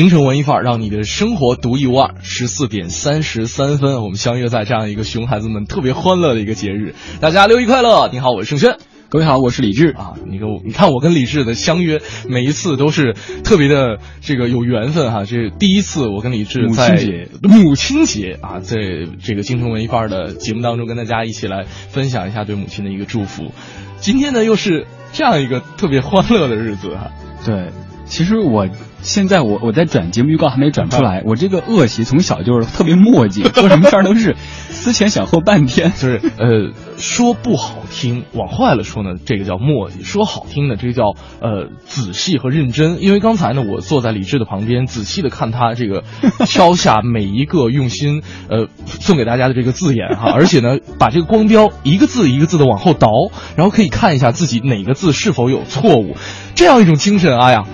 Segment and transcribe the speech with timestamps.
[0.00, 2.14] 京城文艺范儿，让你的生活独一无二。
[2.22, 8.08] 十四点三十三分，我们相约在这样一个熊孩子们特别欢乐的一个节日，大家六一快乐！
[8.10, 8.78] 你好，我是盛轩。
[9.10, 10.14] 各位好，我是李志啊。
[10.26, 13.14] 你跟我，你看我跟李志的相约，每一次都是
[13.44, 15.26] 特别的这个有缘分哈。
[15.26, 18.78] 这第一次我跟李志在母亲节啊，在
[19.22, 23.52] 这个京城文艺范儿的节目当中跟大家一起来分享一下对母亲的一个祝福。
[23.98, 27.10] 今天呢，又是这样一个特别欢乐的日子哈。
[27.44, 27.68] 对，
[28.06, 28.66] 其实我。
[29.02, 34.36] 现在我我在转节目预告还没转出来，我这个恶习从小就是特别磨叽， 做什么事儿都是
[34.68, 35.92] 思前想后半天。
[35.92, 43.02] 就是呃，说不好听，往坏了说呢，这个叫磨叽；说好听的，这个叫呃仔细和认真。
[43.02, 46.04] 因为刚才呢，我坐在李志的旁边，仔细的看他这个
[46.46, 53.08] 敲下每一个用心呃送给大家的这个字眼哈， 而且呢，把这个光标一个字一个字的往后倒，
[53.56, 56.16] 然后可以看一下自己哪个字是否有错误，
[56.54, 57.64] 这样一种精神，哎呀。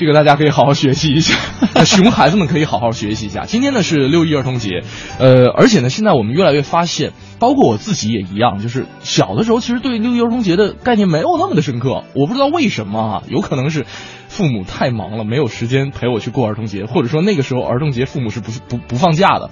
[0.00, 1.34] 这个大家可以好好学习一下，
[1.84, 3.44] 熊孩子们可以好好学习一下。
[3.44, 4.82] 今天呢是六一儿童节，
[5.18, 12.04] 呃，而且呢，现在我们越来越发现，包括我自己也一样，就是小的时候其实对六一儿童节的概念没有那么的深刻。
[12.14, 13.84] 我不知道为什么啊，有可能是
[14.28, 19.50] 父母太忙了，没有时间陪我去过儿童节，或者说那个时候儿童节父母是不不不放假的。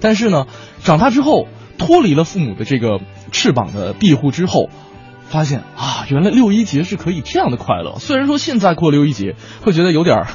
[0.00, 0.46] 但是呢，
[0.82, 3.00] 长大之后脱离了父母的这个
[3.32, 4.70] 翅膀的庇护之后。
[5.30, 7.96] 发现啊，原来六一节是可以这样的快乐。
[7.98, 10.26] 虽然说现在过六一节会觉得有点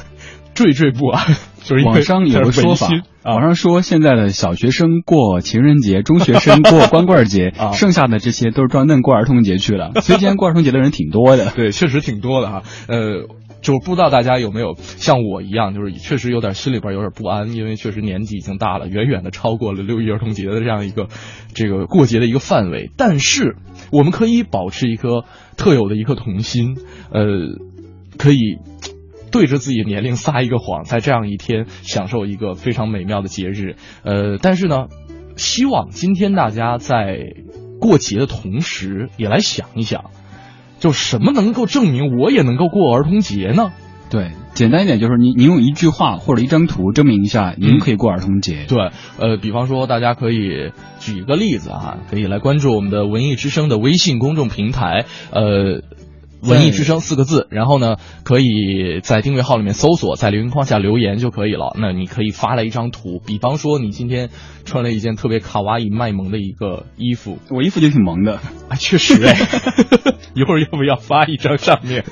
[0.56, 2.90] 惴惴不安， 就是网上有个说法，
[3.24, 9.92] 网上说现在的小学生过情人节，中学生过光棍节， 剩下的这些都是装嫩过儿童节去了。
[10.02, 12.64] 所以今天过儿童节的人挺多的，对，确实挺多的哈。
[12.88, 13.28] 呃。
[13.66, 21.08] 就是不知道大家有没有像我一样，就是确实有点心里边有点不安，因为确实年纪已经大了，远远的超过了六一儿童节的这样一个
[21.56, 22.92] 这个过节的一个范围。
[22.96, 23.56] 但是
[23.92, 25.26] 我们可以保持一颗
[25.58, 26.78] 特有的一颗童心，
[27.12, 27.26] 呃，
[28.20, 28.60] 可以
[29.32, 33.78] 对着自己年龄撒一个谎，在这样一天享受一个非常美妙的节日。
[34.04, 34.90] 呃，但是呢，
[35.38, 37.34] 希望今天大家在
[37.80, 40.12] 过节的同时，也来想一想。
[40.86, 43.72] 就什么能够证明我也能够过儿童节呢？
[44.08, 48.66] 对，简单一点就是您您用一句话或者一张图证明一下您可以过儿童节。
[48.68, 55.82] 对，呃，比方说大家可以举一个例子啊，可以来关注我们的文艺之声的微信公众平台，呃。
[56.46, 61.76] 文艺之声四个字，然后呢，可以在订阅号里面搜索，在留言框下留言就可以了。
[61.80, 64.30] 那你可以发来一张图，比方说你今天
[64.64, 68.40] 穿了一件特别卡哇伊卖萌的一个衣服，我衣服就挺萌的
[68.70, 69.36] 啊，确实哎。
[70.36, 72.04] 一会儿要不要发一张上面？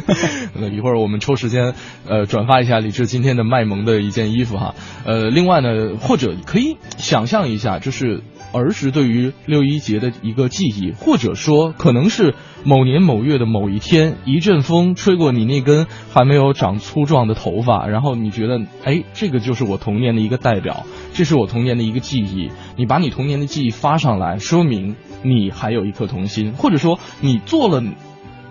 [0.56, 1.74] 那 一会儿我们抽时间
[2.08, 4.76] 呃转发一下李志今天的卖萌的一件衣服哈。
[5.04, 8.24] 呃，另外呢，或者可以想象一下，就是
[8.54, 12.34] 儿时对于六一节的一个记忆，或者说可能是。
[12.66, 22.52] 某年某月的某一天，一阵风吹过你那根还没有长粗壮的头发，然后你觉得，哎，这个就是我童年的一个代表，这是我童年的一个记忆。
[22.78, 27.84] 你把你童年的记忆发上来，说明你还有一颗童心，或者说你做了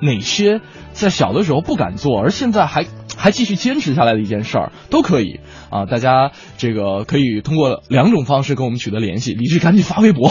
[0.00, 0.60] 哪些
[0.92, 2.86] 在小的时候不敢做，而现在还
[3.16, 5.86] 还继续坚持下来的一件事儿，都可以啊。
[5.86, 9.34] 大家这个可以通过两种方式跟我们取得联系。
[9.34, 10.28] 李志，赶紧发微博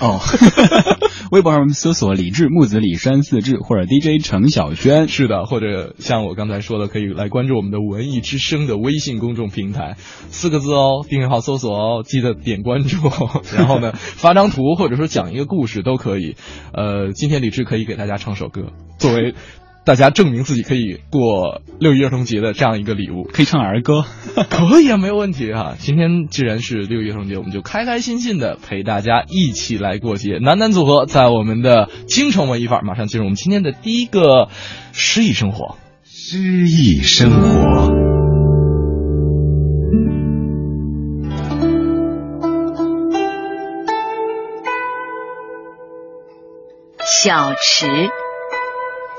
[0.00, 0.20] 哦。
[1.32, 12.98] 微博上搜索“李志木子李山四志”或者 DJ 程晓轩，是的，或者像我刚才说的，可以来关注我们的文艺之声的微信公众平台，四个字哦，订阅号搜索哦，记得点关注，
[13.56, 16.36] 然后呢发张图或者说讲一个故事都可以。
[16.72, 19.34] 呃，今天李志可以给大家唱首歌，作为。
[19.84, 24.02] 大家证明自己可以过六一儿童节的这样一个礼物，可以唱儿歌，
[24.48, 25.74] 可以啊，没有问题啊。
[25.78, 30.38] 今天既然是六一儿童节，我们就开开心心的陪大家一起来过节。
[30.38, 34.48] 男男组合在我们的京城文艺范儿，马上进入我们今天的第一个
[34.92, 35.76] 诗意生活。
[36.02, 37.92] 诗意生活，
[47.22, 48.08] 小池，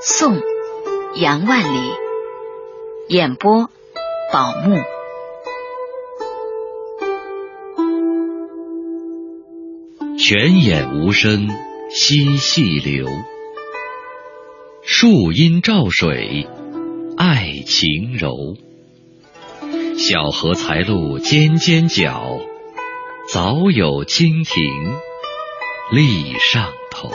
[0.02, 0.55] 宋。
[1.18, 1.90] 杨万里
[3.08, 3.70] 演播，
[4.30, 4.76] 宝木。
[10.18, 11.48] 泉眼无声
[11.88, 13.08] 惜细流，
[14.82, 16.46] 树阴照水，
[17.16, 18.36] 爱晴柔。
[19.96, 22.38] 小荷才露尖尖角，
[23.32, 24.62] 早有蜻蜓
[25.92, 27.10] 立上头。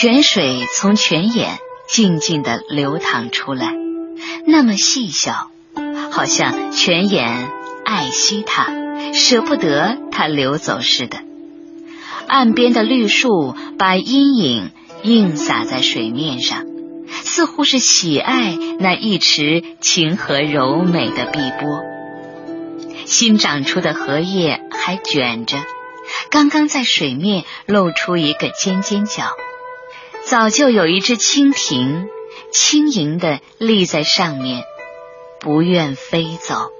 [0.00, 3.74] 泉水从泉眼静静地流淌出来，
[4.46, 5.50] 那么细小，
[6.10, 7.50] 好像泉眼
[7.84, 8.72] 爱惜它，
[9.12, 11.18] 舍不得它流走似的。
[12.26, 14.70] 岸边的绿树把阴影
[15.02, 16.64] 映洒在水面上，
[17.22, 21.82] 似乎是喜爱那一池清和柔美的碧波。
[23.04, 25.58] 新长出的荷叶还卷着，
[26.30, 29.24] 刚刚在水面露出一个尖尖角。
[30.30, 32.08] 早就有一只蜻蜓
[32.52, 34.62] 轻盈地立在上面，
[35.40, 36.70] 不愿飞走。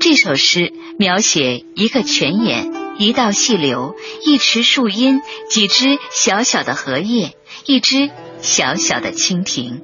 [0.00, 3.94] 这首诗描写一个泉眼、一道细流、
[4.24, 9.80] 一池树荫、几只小小的荷叶、一只小小的蜻蜓，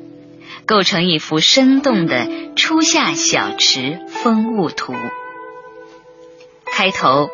[0.67, 4.95] 构成一幅生动的初夏小池风物图。
[6.67, 7.29] 开头，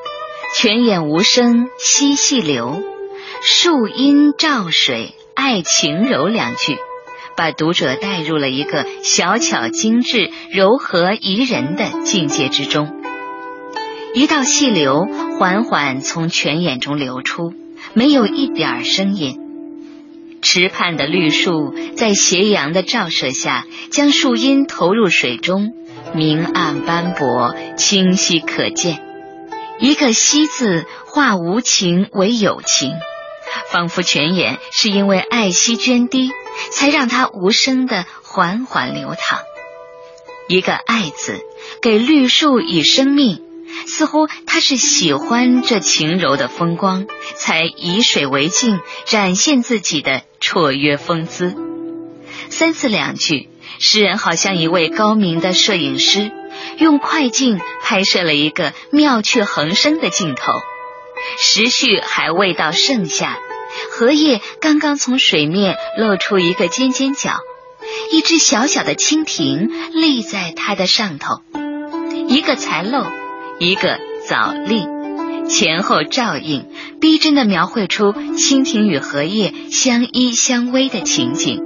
[0.54, 2.97] 泉眼无声惜细流。
[3.40, 6.76] 树阴照水，爱晴柔两句，
[7.36, 13.00] 把读者带入了一个小巧精致、柔和宜人的境界之中。
[14.14, 15.06] 一道细流
[15.38, 17.52] 缓缓从泉眼中流出，
[17.94, 19.38] 没有一点声音。
[20.42, 25.72] 池畔的绿树在斜阳的照射下，将树荫投入水中，
[26.14, 29.00] 明暗斑驳，清晰可见。
[29.78, 32.92] 一个“惜”字化无情为有情。
[33.70, 36.30] 仿佛泉眼是因为爱惜涓滴，
[36.70, 39.40] 才让它无声的缓缓流淌。
[40.48, 41.40] 一个爱字，
[41.82, 43.42] 给绿树以生命，
[43.86, 47.06] 似乎它是喜欢这晴柔的风光，
[47.36, 51.54] 才以水为镜，展现自己的绰约风姿。
[52.48, 56.32] 三字两句，诗人好像一位高明的摄影师，
[56.78, 60.52] 用快镜拍摄了一个妙趣横生的镜头。
[61.36, 63.38] 时序还未到盛夏。
[63.90, 67.38] 荷叶刚刚从水面露出一个尖尖角，
[68.12, 71.42] 一只小小的蜻蜓立在它的上头，
[72.28, 73.04] 一个才露，
[73.58, 74.86] 一个早立，
[75.48, 76.70] 前后照应，
[77.00, 81.62] 逼真的描绘出蜻蜓与荷叶相依相偎的情景。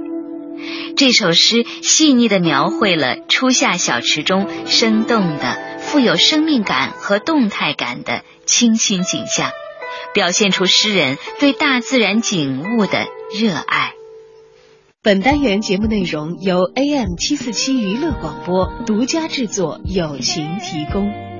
[0.95, 9.49] 这首诗细腻地描绘了初夏小池中生动的、富有生命感和动态感的清新景象。
[10.13, 13.07] 表现出诗人对大自然景物的
[13.39, 13.93] 热爱。
[15.01, 21.32] 本单元节目内容由 AM 七四七娱乐广播独家制作，友情提供。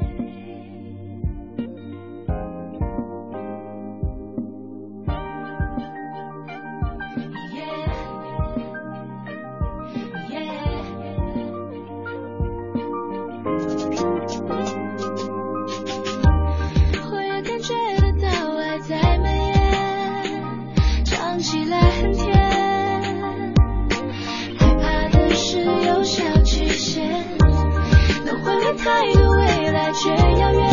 [28.77, 30.09] 太多未来却
[30.39, 30.72] 遥远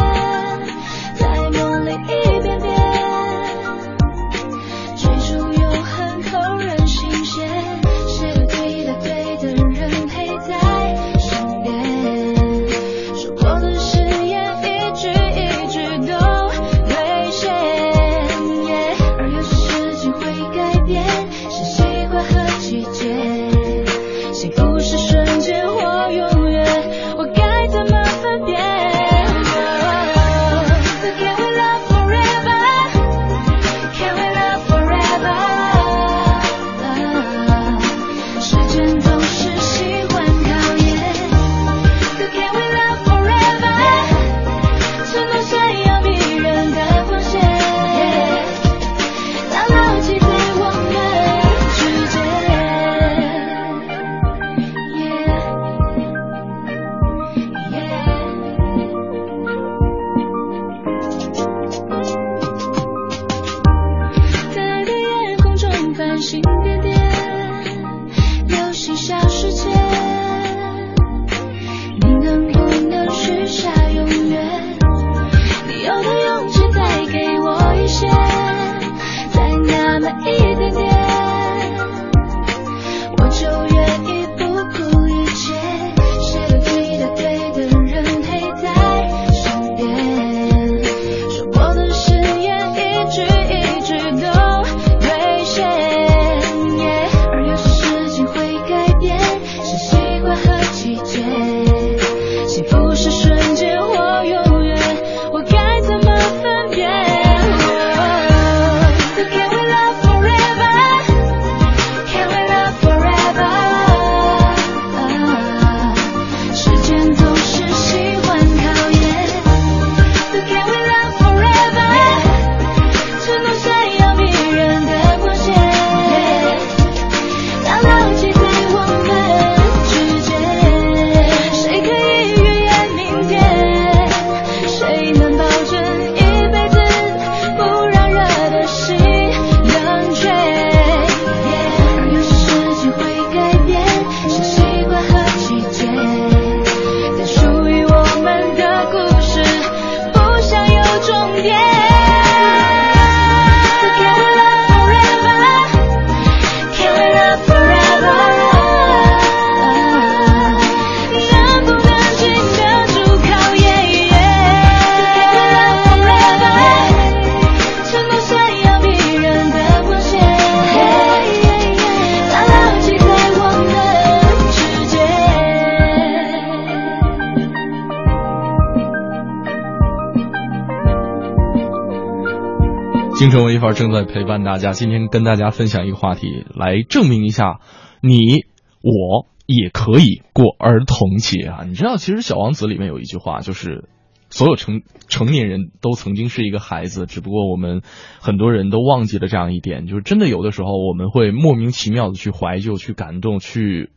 [183.21, 187.61] 京城文艺范儿正在陪伴大家，今天跟大家分享一个话题，来证明一下
[188.01, 188.47] 你
[188.81, 191.65] 我也可以过儿童节啊！
[191.69, 193.91] 你知道，其实《小王子》里面有一句话，就是
[194.31, 197.83] 所有成成年人都曾经是一个孩子，只不过我们
[198.21, 203.91] 很多人都忘记了这样一点，就是真的有的时候我们会莫名其妙的去怀旧、去感动、去。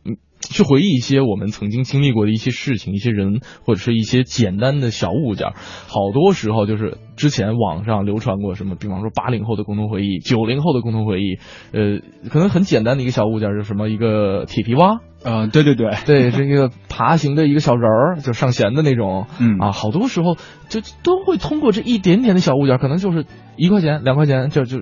[0.50, 5.48] 去回忆一些我们曾经经历过的一些事情、一些人，或者是一些简单的小物件。
[5.88, 11.38] 好多时候就是之前网上流传过什么，比方说八零后的共同回忆、九零后的共同回忆。
[11.72, 13.90] 呃，可能很简单的一个小物件是什么？
[13.90, 19.26] 一个铁皮蛙啊，对对对对，是一个爬行的一个小人儿，就上弦的那种。
[19.40, 20.36] 嗯啊，好多时候
[20.68, 24.82] 就都会通过这一点点的小物件，可能就是一块钱、两块钱，就就。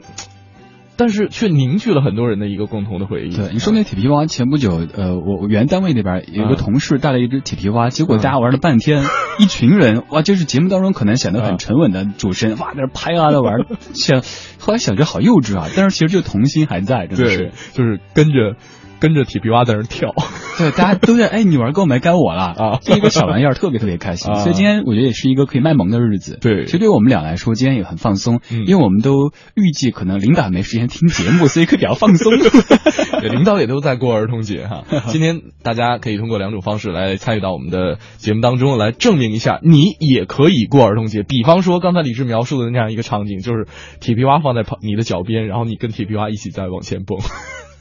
[0.97, 3.35] 但是却凝聚了很多人的一个共同的回忆。
[3.35, 9.03] 对，你说那铁皮蛙，前不久，呃，我我原单位那边有个同事带了一只铁皮蛙，结果大家玩了半天，
[9.39, 14.21] 一群人，哇，就是节目当中可能显得很沉稳的主持人，哇，在那拍啊，在玩， 想，
[14.59, 18.55] 后来想着好幼稚啊，但是其实就童心还在，真的是，就是跟着。
[19.01, 20.13] 跟着铁皮蛙在那跳，
[20.59, 21.99] 对，大家都在哎，你玩够没？
[21.99, 22.79] 该我了啊！
[22.81, 26.37] 这一个小玩意儿特别特别开心，所以今天我觉得也是一个可以卖萌的日子。
[26.39, 32.31] 对，其实对我们俩来说，今天也很放松，因为我们都预计可能领导没时间听节目，所以可以比较放松。
[33.21, 34.83] 领导也都在过儿童节哈。
[35.07, 41.23] 今天大家可以通过两种方式来参与到我们的节目当中，来证明一下你也可以过儿童节。
[41.23, 43.67] 比方说刚才李志描述的那样一个场景，就是
[43.99, 47.19] 铁皮蛙放在你的脚边，然后你跟铁皮蛙一起在往前蹦。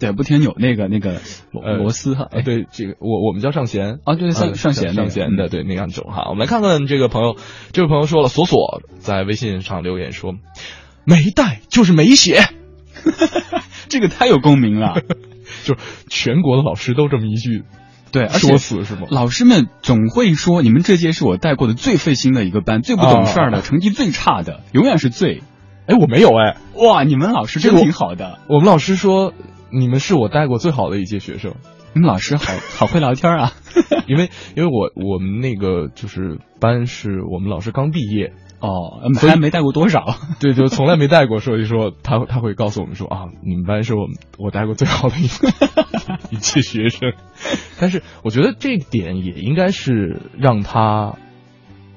[0.01, 1.21] 对，不停扭那个那个
[1.53, 6.25] 螺丝哈，哎，对，这个我我们叫上弦啊，对，上上弦上弦的，对那样种哈。
[6.31, 7.37] 我们来看看这个朋友，
[7.73, 10.33] 这位朋友说了，索索在微信上留言说，
[11.05, 12.41] 没带就是没写，
[13.91, 15.03] 这个太有共鸣了，
[15.65, 17.65] 就是全国的老师都这么一句，
[18.11, 19.03] 对，说死是吗？
[19.11, 25.43] 老师们总会说，你们这届是我带过的最费心的一个班，最不懂事儿的，成绩最差的，永远是最。
[25.87, 29.35] 哎，我没有哎，哇，你们老师真挺好的，我们老师说。
[29.73, 31.55] 你们是我带过最好的一届学生，
[31.95, 33.53] 你们老师好 好会聊天啊，
[34.07, 40.05] 因为因为我我们那个就是班是我们老师刚毕业哦，还没带过多少，
[40.41, 44.07] 对，就从来没带过，所以说他他会告诉我们说啊，你们班是我
[44.39, 45.25] 我带过最好的一
[46.35, 47.13] 一届学生，
[47.81, 51.15] 但是我觉得这点也应该是让他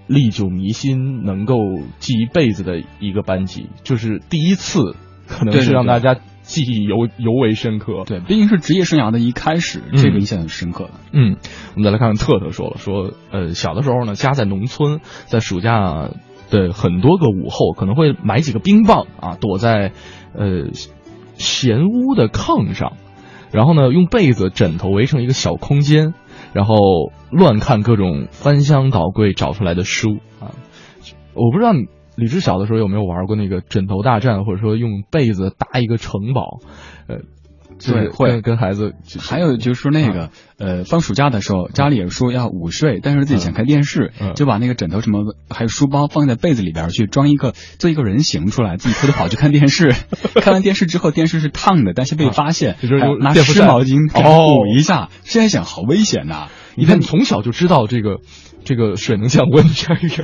[0.08, 1.56] 历久弥新，能够
[2.00, 4.96] 记一辈子的一个班级，就是第一次
[5.28, 6.18] 可能是让大家。
[6.44, 10.90] 记忆尤尤为深刻，对，毕竟是职业生涯的一开始，这个印象很深刻。
[11.12, 11.38] 嗯，
[11.74, 16.10] 我们再来看看特特说了，说呃小的时候呢，家在农村，在暑假
[16.52, 19.94] 的很多个午后，可能会买几个冰棒啊，躲在
[20.36, 20.68] 呃
[21.36, 22.94] 闲屋的炕上，
[23.52, 26.14] 然后呢用被子枕头围成一个小空间，
[26.52, 26.76] 然后
[27.32, 30.52] 乱看各种翻箱倒柜找出来的书啊，
[31.34, 31.88] 我不知道你。
[32.16, 36.60] 李志小的时候有没有玩过那个枕头大战，或者说用被子搭一个城堡？
[37.08, 37.18] 呃，
[37.84, 38.94] 对，会跟孩子。
[39.20, 40.30] 还有就是那个，
[40.60, 49.92] 呃，放暑假的时候，家里也说要午睡，但是自己想看电视，就把那个枕头什么还有书包放在被子里边去装一个做一个人形出来，自己偷偷跑去看电视。
[50.40, 53.98] 看完电视之后，电视是烫的，但是被发现，就是拿湿毛巾
[54.60, 55.10] 捂一下。
[55.24, 56.50] 现在想好危险呐！
[56.76, 58.20] 你看，你从小就知道这个。
[58.66, 60.24] 这个水能降温这样一个，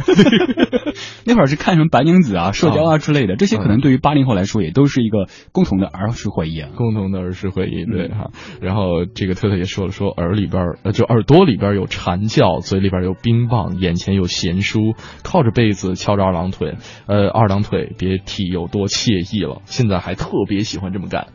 [1.25, 8.31] 那会儿是看什么白娘子啊、射雕啊之类的，这些可能对于八零后来说也都是一个共同的儿时回忆，共同的儿时回忆，对哈。
[8.61, 16.77] 然后这个特特也说了，说耳里边呃就耳朵里边有蝉叫，嘴里边有冰棒，眼前有闲书，靠着被子翘着二郎腿，
[17.07, 19.61] 呃二郎腿别提有多惬意了。
[19.65, 21.27] 现在还特别喜欢这么干，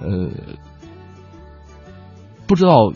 [0.00, 0.30] 呃，
[2.46, 2.92] 不知道。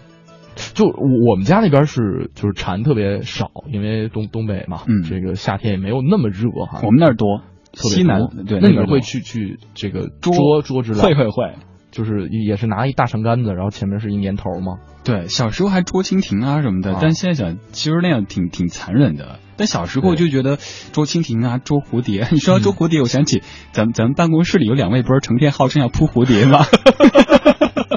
[0.74, 6.80] 就我们家那边是就是蝉特别少，因为东东北嘛，嗯，这个夏天也没有那么热哈。
[6.82, 8.60] 我们那儿多，西南对。
[8.60, 11.00] 那你们会去去这个捉捉之类？
[11.00, 11.54] 会会会，
[11.90, 14.78] 就是也是拿一大长杆子，然后前面是一年头吗？
[15.04, 19.38] 对，小时候还捉蜻蜓啊什么的，但现在想，其实那样挺挺残忍的。
[19.56, 20.56] 但小时候就觉得
[20.92, 22.26] 捉蜻蜓啊，捉蝴蝶。
[22.32, 26.64] 你说捉蝴蝶，我想起咱咱们办公室里有两位不是成天号称要扑蝴蝶吗？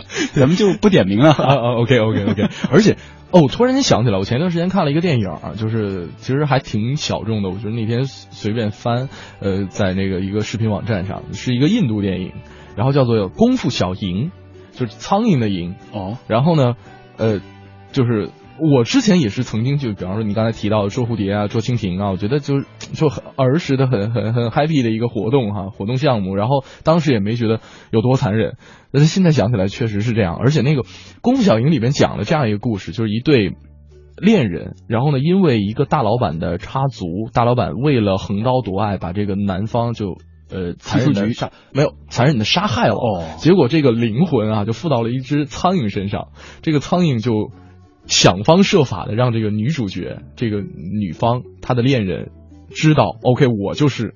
[0.33, 1.31] 咱们就不点名了。
[1.37, 2.97] 啊啊，OK OK OK，而且
[3.31, 9.09] 哦，我突然间想起来，我前段时间看了一个电影，就是其实还挺小众的，我觉得那天随便翻，
[9.39, 12.31] 呃，在那个一个视频网站上，是一个印度电影，
[12.75, 14.29] 然后叫做《功夫小蝇》，
[14.71, 15.75] 就是苍蝇的蝇。
[15.91, 16.75] 哦，然后呢，
[17.17, 17.41] 呃，
[17.91, 18.29] 就是。
[18.59, 22.61] 我之前也是曾经就，比方说你刚才提到的捉蝴蝶啊、捉蜻蜓啊，我觉得就
[22.93, 26.35] 就很儿时的很很很 happy 的一个活动哈，活动项目。
[26.35, 27.59] 然后当时也没觉得
[27.91, 28.57] 有多残忍，
[28.91, 30.37] 但是现在想起来确实是这样。
[30.37, 30.81] 而且那个
[31.21, 33.55] 《功夫小蝇》里面讲了这样一个故事，就是一对
[34.17, 40.17] 恋人，然后呢，因为一个大老板的插足，大老板为了横刀夺爱，把这个男方就
[40.49, 46.29] 呃残忍的杀没有残忍的杀害了，哦结果这个灵魂啊就附到了一只苍蝇身上，
[46.63, 47.51] 这个苍蝇就
[48.07, 52.31] 想方设法的让这个女主角这个女方她的恋人
[52.69, 54.15] 知道，OK 我就是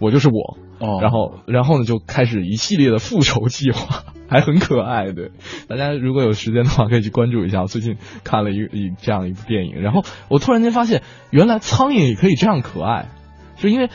[0.00, 0.98] 我就是我，哦。
[1.00, 5.30] 然后然后呢就开始一系列的复仇计划， 还很可爱，对，
[5.68, 13.08] 大家如果有时间的话可以去关注一下，我最近看了一一这样一部电影，然后我突然间发现原来苍蝇也可以这样可爱，
[13.56, 13.88] 就因为。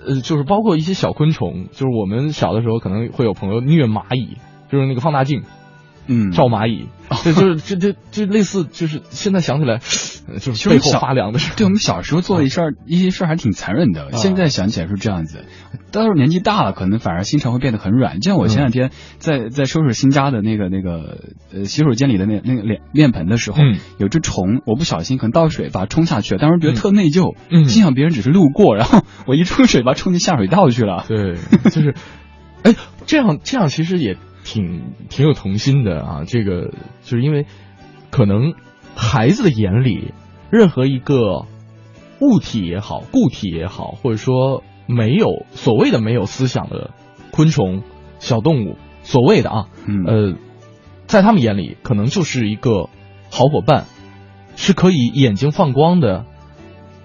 [0.00, 4.36] 呃，就是包括一些小昆虫，就是我们小的时候可能会有朋友虐蚂蚁，
[4.70, 5.42] 就是那个放大镜，
[6.08, 6.32] 嗯。
[6.32, 6.88] 照蚂蚁，
[7.22, 9.74] 这就是这这这类似，就是现在想起来，
[10.26, 11.52] 呃就是背后发凉的事。
[11.56, 14.12] 对我们小时候做的一事儿，一些事儿还挺残忍的。
[14.12, 15.44] 现在想起来是这样子，
[15.92, 18.20] 到时候年纪大了，可能反而心肠会变得很软。
[18.20, 23.78] 就像我前两天在在收拾新家的那个那个呃洗手间里的那那个脸面盆的时候，嗯。
[23.98, 27.64] 有只虫，我不小心可能倒水把它冲下去了，当时觉得特内疚，嗯。
[27.64, 31.04] 心想别人只是路过，然后我一冲水把它冲进下水道去了。
[31.08, 31.34] 对，
[31.70, 31.94] 就是，
[32.62, 32.74] 哎，
[33.06, 34.16] 这样这样其实也
[34.48, 36.24] 挺挺有童心的啊。
[36.26, 36.70] 这个
[37.02, 37.44] 就是因为
[38.10, 38.54] 可能
[38.96, 40.14] 孩子的眼里，
[40.50, 41.44] 任何一个
[42.20, 46.92] 物体也好，固体也好，或者说没有所谓的没有思想的
[47.30, 47.82] 昆虫、
[48.18, 50.38] 小动物，所谓的啊，嗯呃，
[51.06, 52.88] 在他们眼里可能就是一个
[53.30, 53.84] 好伙伴，
[54.56, 56.24] 是可以眼睛放光的、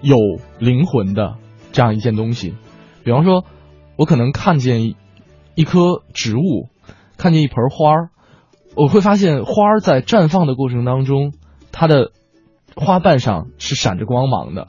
[0.00, 0.16] 有
[0.58, 1.36] 灵魂的
[1.72, 2.54] 这样一件东西。
[3.04, 3.44] 比方说，
[3.96, 4.96] 我可能看见一
[5.54, 6.70] 一棵植物，
[7.16, 8.08] 看见一盆花儿，
[8.76, 11.32] 我会发现花儿在绽放的过程当中，
[11.72, 12.10] 它的
[12.74, 14.68] 花瓣上是闪着光芒的。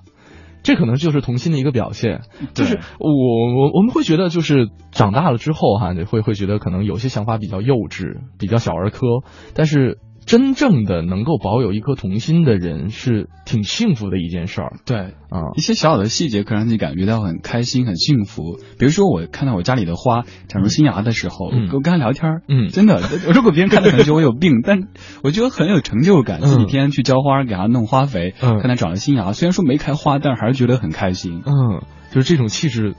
[0.63, 2.21] 这可能就是童心的一个表现，
[2.55, 9.05] 就是我我我们会觉得，就是长大了之后哈，会会觉得可能有些想法比较幼稚，比较小儿科，
[9.53, 14.97] 但是真正的能够保有一颗童心的人，是挺幸福的一件事儿对，
[15.29, 15.53] 啊。
[15.55, 18.57] 一些小小的细节可以让你感觉到很开心、很幸福。
[18.79, 23.01] 比如说，我看到我家里的花长出新芽的时候，嗯我跟他聊天，嗯真的，
[23.33, 24.88] 如果别人看到可能觉得我有病，但
[25.23, 26.39] 我觉得很有成就感。
[26.41, 31.43] 嗯自己天天去浇花，给它弄花肥，嗯看它长了新芽，虽然说没开花，但是还是觉得很开心。
[31.45, 32.95] 嗯，就是这种气质，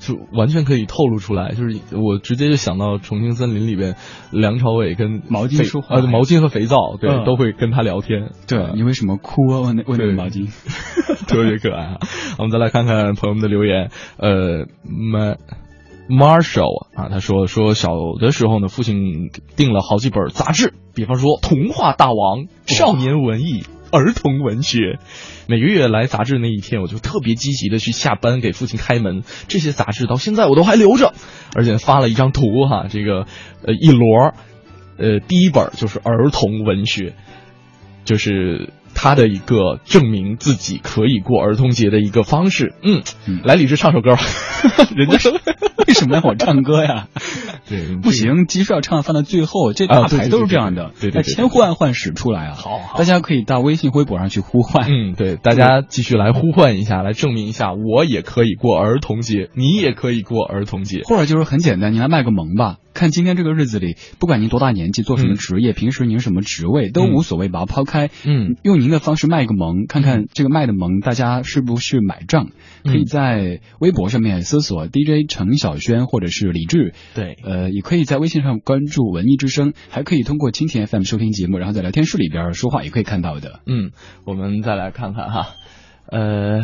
[0.00, 1.52] 就完全可以透露出来。
[1.52, 3.94] 就是我直接就想到《重庆森林》里边，
[4.32, 8.32] 梁朝伟跟毛巾说话呃，毛巾和肥皂，对，嗯都会跟他聊天。
[8.48, 9.60] 对嗯你为什么哭啊？
[9.60, 10.50] 问那问那个毛巾。
[11.30, 11.98] 特别可爱啊！
[12.38, 13.90] 我们再来看看朋友们的留言。
[14.16, 15.36] 呃，Ma
[16.08, 22.16] Marshall 啊，他说说小的时候呢，父亲订了好几本杂志，比方说《童话大王》
[22.66, 23.62] 《少年文艺》。
[23.92, 24.98] 儿童文学，
[25.48, 29.22] 每个月来杂志那一天，我就特别积极的去下班给父亲开门。
[29.48, 31.12] 这些杂志到现在我都还留着，
[31.54, 33.26] 而且发了一张图哈，这个
[33.66, 34.34] 呃一摞，
[34.96, 37.14] 呃第一本就是儿童文学，
[38.04, 42.74] 就是他的一个证明自己可以过儿童节的一个方式。
[42.82, 44.22] 嗯，嗯来李志唱首歌吧，
[44.96, 45.32] 人家说
[45.86, 47.08] 为什么要我唱歌呀？
[47.68, 52.54] 对不，行，急事要唱放到最后，这大牌都是这样的，对对对对千呼万唤始出来啊！
[52.56, 54.88] 好好大家可以到微信、微博上去呼唤。
[54.90, 61.02] 嗯，对，大家继续来呼唤一下，来证明一下，我也可以过儿童节，你也可以过儿童节。
[61.04, 62.76] 或者就是很简单，你来卖个萌吧。
[62.92, 72.48] 看今天这个日子里，不管您多大年纪，做什么职业，平时您什么职位都无所谓，把它抛开，嗯，用您的方式卖个萌，看看这个卖的萌大家是不是买账。
[72.82, 83.60] 可以在微博上面搜索 DJ 程晓轩或者是李志，对，呃，也可以在微信上关注文艺之声，还可以通过蜻蜓 FM 收听节目，然后在聊天室里边说话也可以看到的。
[83.66, 83.90] 嗯，
[84.24, 85.48] 我们再来看看哈，
[86.06, 86.62] 呃，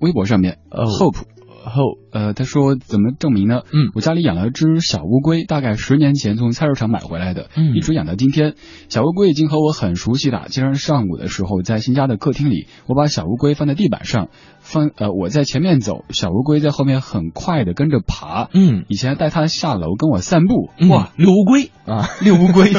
[0.00, 1.22] 微博上面哦，Hope
[1.64, 3.62] 后呃，他说怎么证明呢？
[3.72, 8.54] 嗯我家里养了只小乌龟，大概十年前从菜市场买回来的，嗯一直养到今天。
[8.88, 10.46] 小乌龟已经和我很熟悉了。
[10.48, 14.28] 今天上午的时候，在新家的客厅里，我把小乌龟放在地板上，
[14.60, 18.48] 放呃我在前面走，小乌龟在后面很快的跟着爬。
[18.52, 22.72] 嗯，以前带它下楼跟我散步，嗯哇，遛乌龟啊，遛乌龟，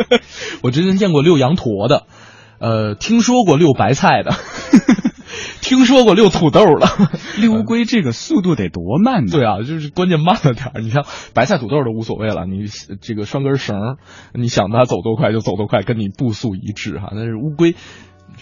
[0.62, 2.06] 我之前见过遛羊驼的，
[2.58, 4.32] 呃，听说过遛白菜的，
[5.62, 6.86] 听说过遛土豆了。
[7.40, 9.30] 遛乌龟这个速度得多慢呢？
[9.30, 10.80] 对啊，就是关键慢了点儿。
[10.82, 12.66] 你像白菜土豆都无所谓了，你
[13.00, 13.96] 这个拴根绳儿，
[14.34, 17.08] 你想它走多快就走多快，跟你步速一致哈。
[17.12, 17.78] 但是乌龟，就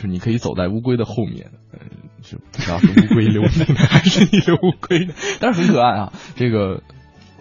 [0.00, 1.80] 是你可以走在乌龟的后面，嗯，
[2.22, 6.12] 就不知道是乌龟溜你呢，还是你溜乌龟呢，但是很可爱啊。
[6.36, 6.82] 这个，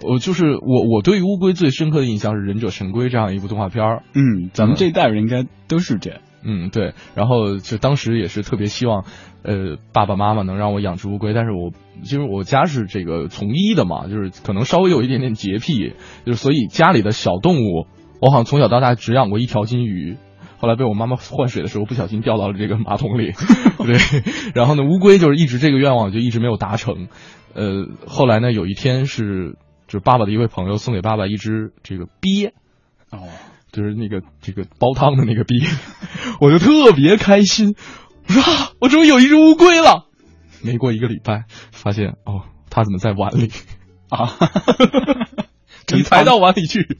[0.04, 4.04] 我就是我，我对于乌龟最深刻的印象是《忍者神龟》这样一部动画片儿。
[4.14, 6.20] 嗯，咱们这一代人应该都是这样。
[6.44, 9.06] 嗯，对，然后就当时也是特别希望，
[9.44, 11.72] 呃，爸爸妈妈能让我养只乌龟，但是我
[12.04, 15.94] 其实我家是这个从医的嘛，就是可能稍微有一点点洁癖，
[16.26, 17.88] 就是所以家里的小动物，
[18.22, 20.18] 我好像从小到大只养过一条金鱼，
[20.58, 23.34] 后来被我妈妈换水的时候不小心掉到了这个马桶里。
[23.80, 23.98] 对，
[24.54, 27.08] 然后呢，乌龟就是一直这个愿望就一直没有达成。
[27.54, 29.56] 呃，后来呢，有一天是
[29.88, 32.54] 就是爸爸的一位朋友送给爸爸一只这个鳖，
[33.12, 33.28] 哦，
[33.72, 35.56] 就是那个这个煲汤的那个逼，
[36.42, 37.76] 我就特别开心。
[38.28, 40.06] 我说啊，我终于有一只乌龟了。
[40.62, 43.52] 没过一个礼拜，发现哦，它怎么在碗里
[44.10, 44.38] 啊？
[45.94, 46.98] 你才到碗里去。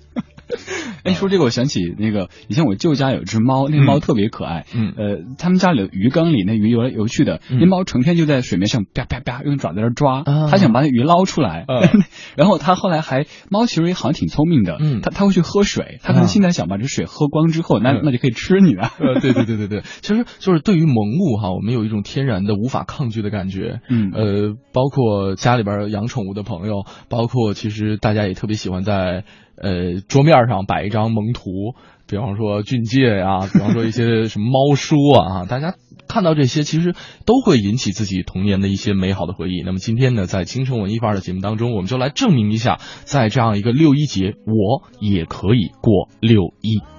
[1.04, 4.66] 哎，说这个我想起那个，以前我舅家有只猫，那个猫特别可爱。
[4.74, 11.66] 嗯，呃，他们家里的鱼缸里那鱼游来游去的，那猫成天就在水面上啪啪啪用爪在那抓，它想把那鱼捞出来。
[12.36, 14.78] 然后它后来还，猫其实也好像挺聪明的。
[14.80, 18.90] 嗯，它它会去喝水，它可能现在想把这水喝光之后，那那就可以吃你了。
[19.00, 23.82] 呃，对对对对对，其实就是对于萌物哈，我们有一种天然的无法抗拒的感觉。
[23.90, 29.24] 嗯，呃，包括家里边养宠物的朋友，包括其实大家也特别喜欢在。
[29.62, 31.76] 呃，桌面上摆一张萌图，
[32.08, 35.76] 比方说俊介呀， 比方说一些什么猫叔啊，大家
[36.08, 36.96] 看到这些，其实
[37.26, 39.62] 都会引起自己童年的一些美好的回忆。
[39.64, 46.99] 那么今天呢，在青春文艺范儿的节目当中，我们就来证明一下，在这样一个六一节，我也可以过六一。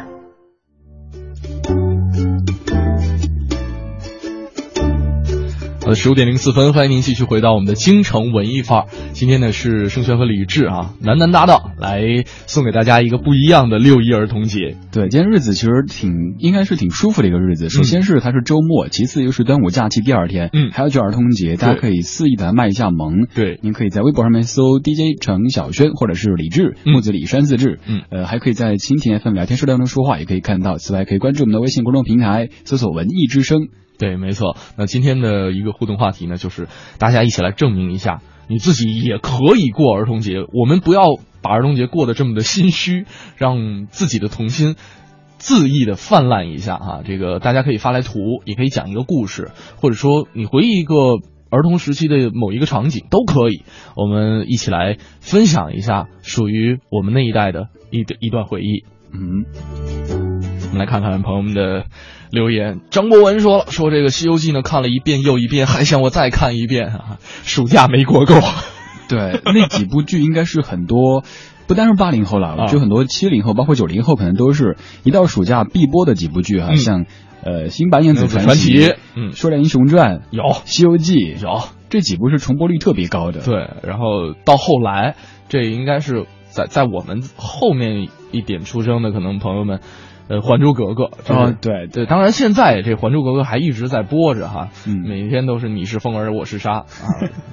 [5.95, 8.85] 十五点零四分，欢迎您继续回到我们的京城文艺范儿。
[9.13, 14.77] 今天呢是盛轩和李志啊，男男搭档来送给大家一个不一样的六一儿童节。
[14.91, 17.69] 对，今天日子其实挺应该是挺舒服的一个日子。
[17.69, 23.27] 首先是它是周末，其次又是端午假期第二天，嗯，还有就儿童节，大家可以肆意的卖一下萌。
[23.33, 30.77] 对，您可以在微博上面搜 DJ 程小轩或者是李志木子李山四志，嗯，呃，还可以在蜻蜓 FM 聊天室当中说话，也可以看到。
[30.77, 33.67] 此外，可以关注我们的微信公众平台，搜索文艺之声。
[34.01, 34.57] 对，没错。
[34.77, 40.37] 那今天的一个互动话题呢，就是大家一起来证明一下，你自己也可以过儿童节。
[40.51, 41.03] 我们不要
[41.43, 43.05] 把儿童节过得这么的心虚，
[43.37, 44.75] 让自己的童心
[45.39, 47.01] 恣意的泛滥一下哈。
[47.05, 50.95] 这个大家可以发来图，也可以讲一个故事，或者说你回忆一个
[51.51, 53.61] 儿童时期的某一个场景都可以。
[53.95, 58.83] 我们一起来分享一下属于我们那一代的一一段回忆。
[59.13, 59.45] 嗯。
[60.71, 61.83] 我们来看看朋友们的
[62.31, 62.79] 留言。
[62.89, 68.35] 张博文说了，说这个《西游记》呢看了一遍又一遍，还想我再看一遍啊，暑假没过够。
[69.07, 71.23] 对，那几部剧应该是很多。
[71.67, 77.05] 不单是八零后了，就很多七零后，包括九零后，可能都是一到暑假必播的几部剧哈，像
[77.43, 78.73] 呃《新白娘子传奇》、
[79.15, 83.41] 嗯《射雕英雄传》有《西游记》有这几部是重播率特别高的。
[83.41, 85.15] 对，然后到后来，
[85.47, 89.79] 这应该是在在我们后面一点出生的可能朋友们。
[90.31, 96.87] 呃，《还珠格格》啊，对对，当然现在这《还珠格格》还一直在播着哈，嗯，每天都是你是风儿我是沙啊，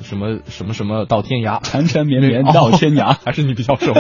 [0.02, 3.92] 什么什么什么到天涯，缠缠绵绵到天涯， 还是你比较熟，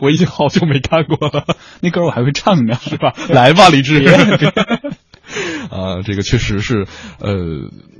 [0.00, 1.46] 我已经好久没看过了，
[1.80, 3.12] 那歌我还会唱呢，是吧？
[3.28, 4.00] 来吧，李志。
[5.70, 6.86] 啊，这个确实是，
[7.20, 7.34] 呃，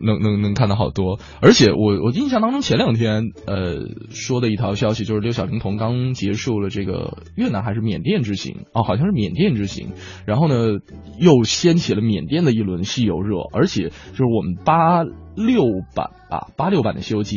[0.01, 9.89] 能能能看到好多，而且我我印象当中前两天呃说的一条消息就是刘小龄童刚结束了这个越南还是缅甸之行哦，好像是缅甸之行，
[10.27, 10.79] 然后呢
[11.19, 15.65] 又掀起了缅甸的一轮西游热，而且就是我们八六
[15.95, 17.37] 版吧，八六版的《西游记》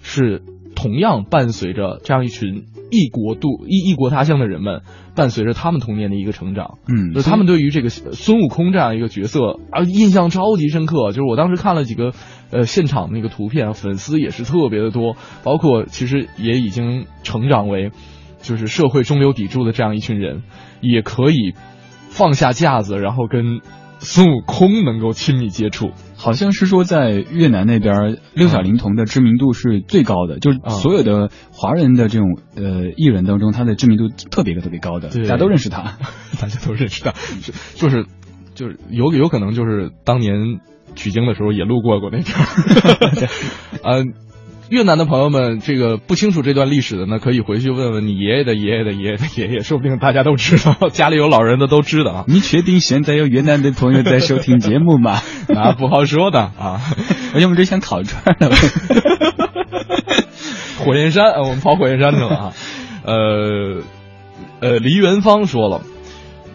[0.00, 0.42] 是
[0.80, 4.82] 同样伴随着这样一群异国度异异国他乡的人们。
[5.18, 11.10] 伴随着他们童年的一个成长，嗯，就是他们对于这个孙悟空这样一个角色啊，印象超级深刻。
[11.10, 12.12] 就是我当时看了几个
[12.52, 17.90] 呃现场那个图片，粉丝也是特别的多，包括其实也已经成长为
[18.42, 20.44] 就是社会中流砥柱的这样一群人，
[20.80, 21.52] 也可以
[22.10, 23.60] 放下架子，然后跟
[24.00, 25.90] 孙悟空能够亲密接触。
[26.16, 35.96] 好像是说在越南那边，六小龄童的知名度是最高的，就是所有的华人的这种呃艺人当中，他的知名度特别特别高的，大家都认识他，
[36.40, 38.06] 大家都认识他， 是就是
[38.54, 40.58] 就是有有可能就是当年
[40.96, 43.28] 取经的时候也路过过那边，
[43.84, 44.14] 嗯。
[44.70, 52.24] 越南的朋友们，这个不清楚这段历史的呢，可以回去问问你爷爷的爷爷的爷爷的爷爷，说不定大家都知道，家里有老人的都知道啊。
[52.28, 55.22] 你确定现在有越南的朋友在收听节目吗？
[55.54, 56.80] 啊不好说的啊，
[57.32, 58.50] 而 且我们这想烤串了。
[60.84, 62.52] 火焰山，我们跑火焰山去了啊。
[63.04, 63.82] 呃
[64.60, 65.80] 呃，黎元芳说了，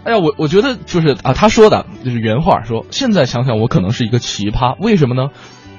[0.03, 5.29] 哎呀，我我觉得就是啊，他说的就是原话，说现在想想我可能是一个奇葩，为什么呢？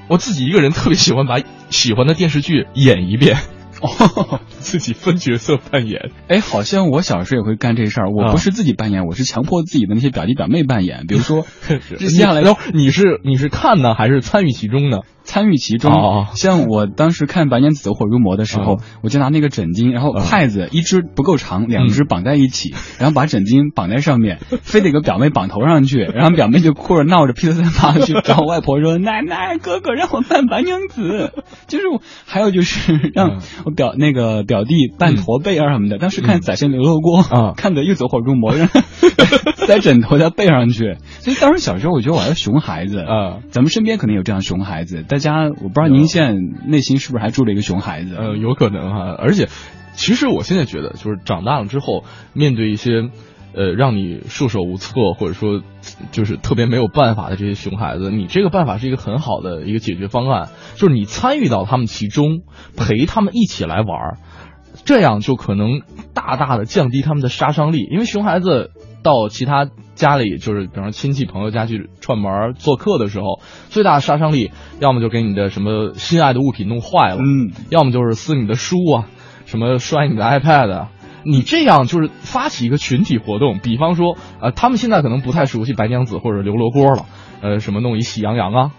[0.09, 1.38] 我自己一个人特别喜欢把
[1.71, 3.37] 喜欢的电视剧演一遍，
[3.81, 6.11] 哦，自己分角色扮演。
[6.29, 8.11] 哎，好像我小时候也会干这事儿。
[8.11, 11.07] 我不是自己扮演，我是强迫自己的那些表弟表妹扮演。
[11.07, 11.47] 比如说，
[11.99, 14.99] 接下来，你是你是看呢，还是参与其中呢？
[15.25, 15.91] 参与其中，
[16.37, 31.33] 像我当时看《白娘子走火入魔》的时候，我就拿那个枕巾，然后筷子一只不够长，两只绑在一起，然后把枕巾绑在上面， 非得给表妹绑头上去，然后表妹就哭着闹着披头散发去找我外婆说：“奶奶，哥哥让我扮白娘子。”
[31.67, 31.85] 就是
[32.27, 35.99] 还有就是让我表那个表弟扮驼背啊什么的。
[35.99, 38.53] 当时看《宰相刘罗锅》啊，看的又走火入魔，
[39.67, 40.97] 塞枕头在背上去。
[41.21, 45.03] 所以当时小时候我觉得我还是熊孩子啊，咱们身边可能有这样熊孩子。
[45.14, 48.16] 在家，我不知道您现在内心是不是还住着一个熊孩子？
[48.16, 49.14] 呃，有可能哈。
[49.16, 49.48] 而且，
[49.94, 53.11] 其实我现在觉得，就是长大了之后，面对一些
[53.55, 55.62] 呃让你束手无策，或者说
[56.11, 62.40] 就是特别没有办法的这些熊孩子，你这个办法是一个很好的一个解决方案，就是你参与到他们其中，
[62.77, 64.18] 陪他们一起来玩，
[64.85, 68.72] 这样就可能大大的降低他们的杀伤力，因为熊孩子。
[69.05, 79.05] 到其他家里，就是比方说亲戚朋友家去串门做客的时候，最大的杀伤力，要么就给你的什么心爱的物品弄坏了，嗯，要么就是撕你的书啊，
[79.45, 80.87] 什么摔你的 iPad，
[81.23, 87.07] 你这样就是发起一个群体活动，比方说，呃，他们现在可能不太熟悉白娘子或者刘罗锅了，
[87.43, 88.71] 呃，什么弄一喜羊羊啊，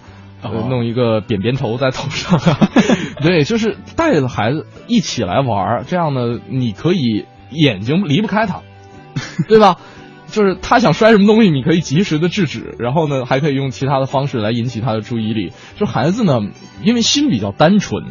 [0.70, 2.40] 弄一个扁扁头在头上，
[3.22, 8.62] 对，就是带着孩子一起来玩，这样呢，你可以眼睛离不开他，
[9.48, 9.78] 对吧？
[10.36, 15.54] 就是他想摔什么东西，你可以及时的制止，然后呢，还可以用其他的方式来引起他的注意力。
[15.78, 16.42] 就孩子呢，
[16.84, 18.04] 因为心比较单纯，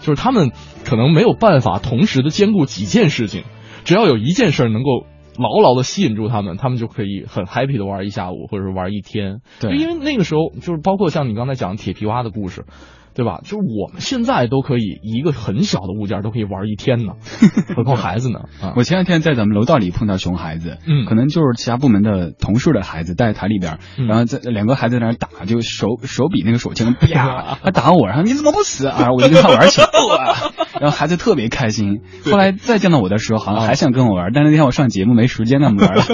[0.00, 0.52] 就是他们
[0.84, 3.42] 可能没有办法同时的兼顾几件事情，
[3.84, 5.04] 只要有一件事能够
[5.36, 9.40] 牢牢的吸引住他们，他们就可以很 happy 的玩一下午，或者是玩一天。
[9.60, 12.66] 对，因为那个时候就是包括像你刚才讲铁皮蛙的故事。
[13.14, 13.40] 对吧？
[13.44, 17.12] 就是我们现在都可以一个很小的物件都可以玩一天呢，
[17.76, 18.40] 何况孩子呢？
[18.76, 29.08] 我前两天在咱们楼道里碰到熊孩子，嗯，可能就是其他部门的同事的孩子在台里边，然后在两个孩子在那打，就手手比那个手枪， 啪，他打我，然后你怎么不死啊？
[29.12, 29.86] 我就跟他玩起来，
[30.80, 32.00] 然后孩子特别开心。
[32.24, 36.04] 后来再见到我的时候，好像还想跟我玩，但是那天我上节目没时间跟他们玩了。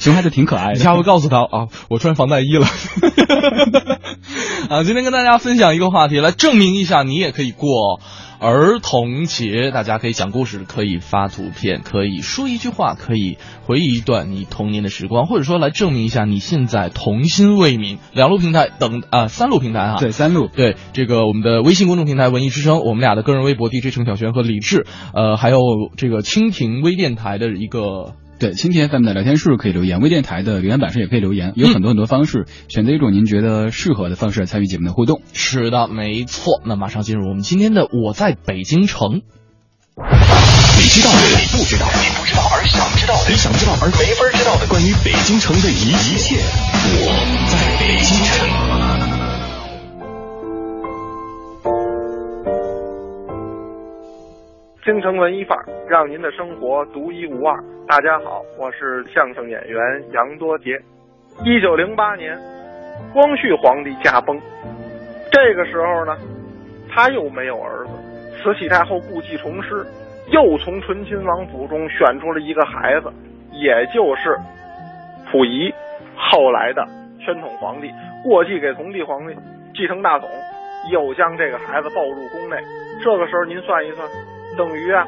[0.00, 2.66] 熊孩子挺可爱的，下回告诉他啊，我穿防弹衣了。
[4.70, 6.32] 啊，今天跟大家分享一个话题来。
[6.38, 8.00] 证明一下你也可以过
[8.38, 9.72] 儿童节。
[9.72, 17.98] 大家可以讲故事，可以发图片，可以说一句话，可以回忆一段你童年的时光，或者说来证明一下你现在童心未泯。
[18.12, 25.58] 两路平台等啊，三路平台哈，对，三路，对这个我们的微信公众平台文艺之声，我们俩的个人微博 DJ 程小轩和李志，呃，还有
[25.96, 28.14] 这个蜻蜓微电台的一个。
[28.38, 35.22] 对，蜻蜓 FM 的聊天室可以留言，微电台的留言板上也可以留言，有很多很多方式，选择一种您觉得适合的方式来参与节目的互动。
[35.32, 36.62] 是的，没错。
[36.64, 39.22] 那马上进入我们今天的我在北京城。
[40.80, 47.10] 你知道的，你不知道，你不知道而想知道的，你想知道而没法知道的关于北京城的一一切，我
[47.50, 48.87] 在北京城。
[54.88, 57.62] 京城文艺范儿，让您的生活独一无二。
[57.86, 59.78] 大家好，我是相声演员
[60.12, 60.80] 杨多杰。
[61.44, 62.34] 一九零八年，
[63.12, 64.40] 光绪皇帝驾崩，
[65.30, 66.16] 这个时候呢，
[66.88, 67.90] 他又没有儿子。
[68.42, 69.84] 慈禧太后故技重施，
[70.28, 73.12] 又从醇亲王府中选出了一个孩子，
[73.52, 74.38] 也就是
[75.30, 75.70] 溥仪，
[76.16, 76.82] 后来的
[77.20, 77.90] 宣统皇帝，
[78.24, 79.36] 过继给同帝皇帝，
[79.74, 80.26] 继承大统，
[80.90, 82.56] 又将这个孩子抱入宫内。
[83.04, 84.08] 这个时候您算一算。
[84.58, 85.06] 等于啊，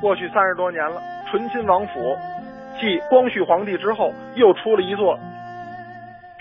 [0.00, 2.16] 过去三十多年了，醇亲王府
[2.80, 5.18] 继光绪皇帝之后，又出了一座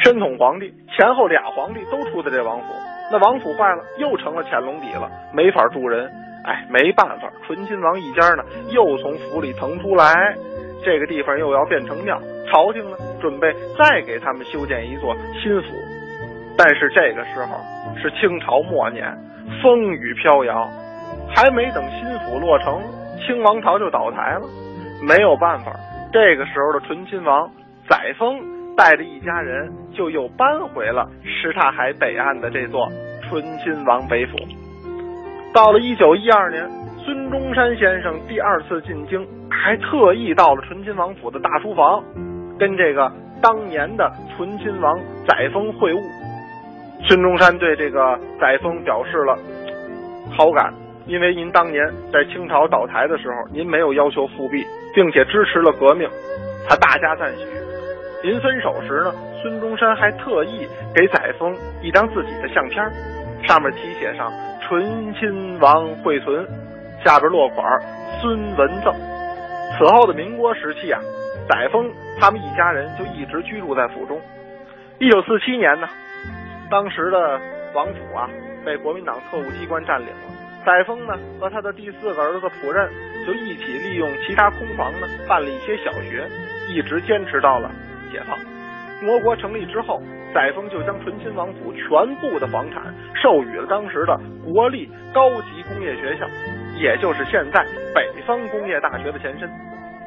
[0.02, 2.66] 宣统皇帝，前后俩皇帝都出在这王府。
[3.12, 6.10] 那王府坏了，又成了潜龙底了，没法住人。
[6.46, 10.34] 哎，没办法，醇亲王一家呢，又从府里腾出来，
[10.86, 12.18] 这个地方又要变成庙。
[12.50, 15.68] 朝廷呢，准备再给他们修建一座新府。
[16.58, 17.60] 但是这个时候
[18.02, 19.14] 是清朝末年，
[19.62, 20.70] 风雨飘摇。
[21.36, 22.82] 还没等新府落成，
[23.26, 24.42] 清王朝就倒台了。
[25.02, 25.72] 没有办法，
[26.12, 27.50] 这个时候的醇亲王
[27.88, 28.38] 载沣
[28.76, 32.90] 带着一家人就又搬回了什刹海北岸的这座
[33.30, 34.38] 醇亲王北府。
[35.54, 36.70] 到了一九一二年，
[37.06, 42.04] 孙中山先生第二次进京，还特意到了醇亲王府的大书房，
[42.60, 43.12] 跟这个
[43.42, 46.02] 当年的醇亲王载沣会晤。
[47.08, 49.38] 孙中山对这个载沣表示了
[50.36, 50.74] 好感。
[51.10, 56.08] 因为您当年在清朝倒台的时候，您没有要求复辟，并且支持了革命，
[56.70, 57.46] 他大加赞许。
[58.22, 62.86] 临分手时呢，孙中山还特意给载沣一张自己的相片，
[63.48, 66.48] 上面题写上“醇亲王惠存”，
[67.04, 67.66] 下边落款
[68.22, 68.94] “孙文赠”。
[69.80, 71.02] 此后的民国时期啊，
[71.50, 74.22] 载沣他们一家人就一直居住在府中。
[75.00, 75.88] 一九四七年呢，
[76.70, 77.42] 当时的
[77.74, 78.30] 王府啊
[78.64, 80.39] 被国民党特务机关占领了。
[80.70, 82.88] 载沣呢和他的第四个儿子溥任
[83.26, 86.30] 就一起利用其他空房呢办了一些小学，
[86.70, 87.72] 一直坚持到了
[88.12, 88.38] 解放。
[89.02, 90.00] 国国成立之后，
[90.32, 94.16] 载沣就将醇亲王府全部的房产授予了当时的
[94.46, 96.28] 国立高级工业学校，
[96.78, 97.66] 也就是现在
[97.96, 99.50] 北方工业大学的前身。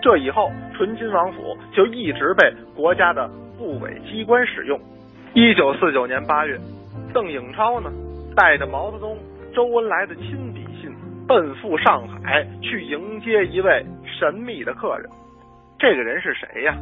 [0.01, 4.79] 这以后，醇亲王府就一直被国家的部委机关使用。
[5.35, 6.57] 一九四九年八月，
[7.13, 7.91] 邓颖超呢
[8.37, 9.19] 带着毛泽东。
[9.53, 10.91] 周恩来的亲笔信
[11.29, 15.07] 奔赴上海去迎接一位神秘的客人，
[15.79, 16.75] 这个人是谁呀？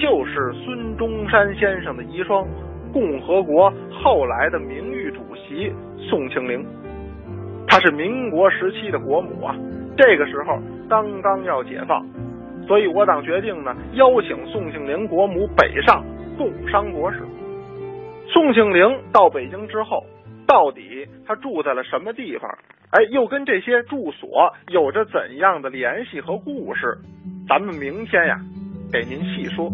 [0.00, 2.46] 就是孙中山先生的遗孀，
[2.92, 5.70] 共和国后来的名誉主席
[6.08, 6.64] 宋庆龄。
[7.68, 9.54] 她是民国时期的国母啊，
[9.96, 12.02] 这个时候刚刚要解放，
[12.66, 16.02] 所以我党决定呢邀请宋庆龄国母北上
[16.38, 17.18] 共商国事。
[18.32, 20.02] 宋庆龄到北京之后。
[20.50, 22.50] 到底他住在了什么地方？
[22.90, 26.98] 哎，又跟这些住所有着怎样的联系和故事？
[27.48, 28.36] 咱们明天呀，
[28.92, 29.70] 给您细说。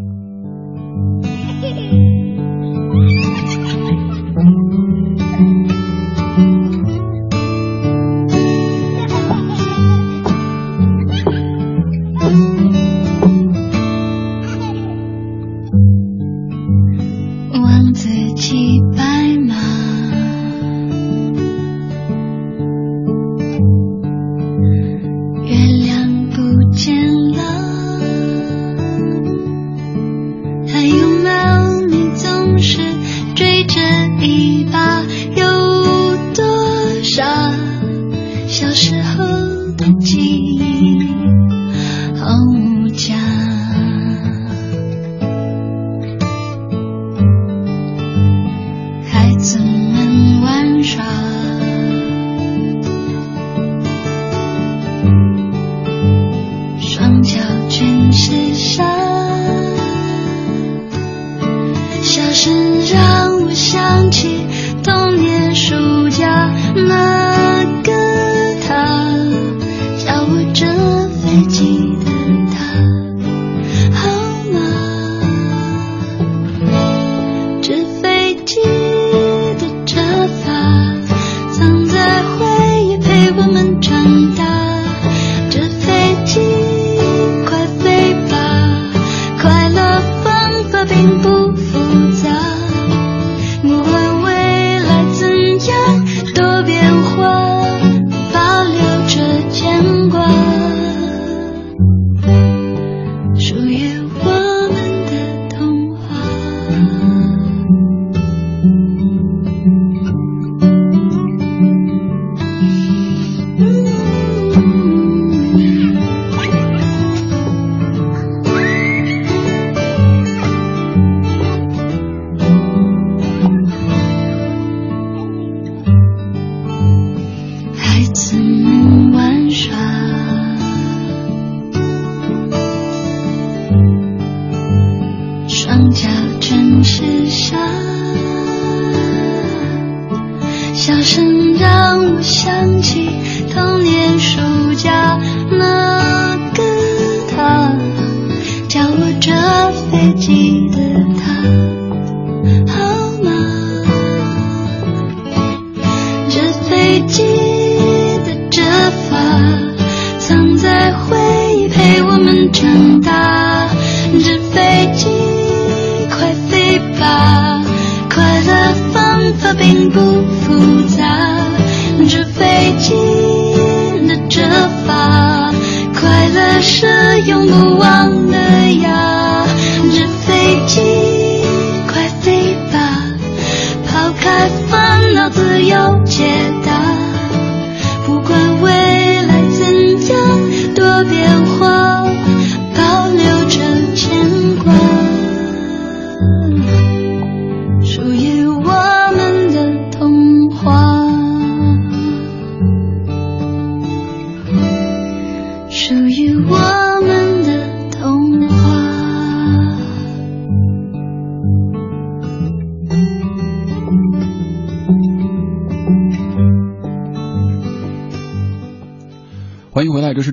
[71.37, 71.86] 自己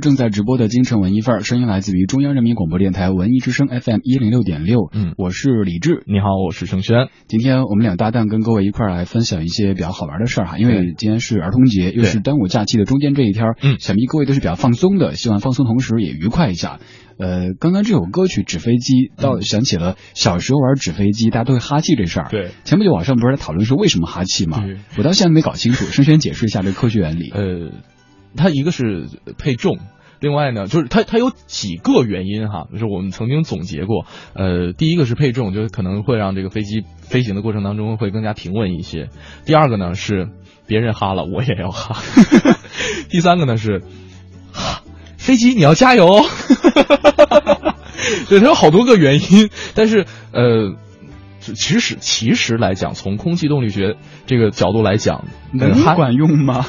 [0.03, 4.89] 正在直播的京城文艺范儿，声音来自于中央人民广播电台文艺之声 FM 一零六点六。
[4.91, 7.07] 嗯，我是李志，你好，我是盛轩。
[7.29, 16.79] 今天我们俩搭档跟各位一块儿来分享一些比较好玩的事儿哈，因为今天是儿童节，又是端午假期的中间这一天，嗯想必各位都是比较放松的，希望放松同时也愉快一下。
[17.17, 22.27] 呃，刚刚这首歌曲《纸飞机》，倒想起了小时候玩纸飞机，大家都会哈气这事儿。
[22.29, 24.79] 对，前不久网上不是在讨论说为什么哈气吗对？
[24.97, 27.29] 我到现在没搞清楚，盛轩解释一下这个科学原理。
[27.29, 27.71] 呃，
[28.35, 29.77] 它一个是配重。
[30.23, 39.09] 另外呢，就是它它有几个原因哈，就是我们曾经总结过，呃，第一个是配重，就是可能会让这个飞机飞行的过程当中会更加平稳一些。
[39.45, 40.29] 第二个呢是
[40.65, 42.01] 别人哈了，我也要哈。
[43.11, 43.81] 第三个呢是，
[44.53, 44.83] 哈
[45.17, 46.23] 飞机你要加油哦。
[48.29, 50.75] 对，它有好多个原因，但是呃。
[51.45, 53.97] 其实，其实来讲，从空气动力学
[54.27, 56.65] 这个角度来讲，能管用吗？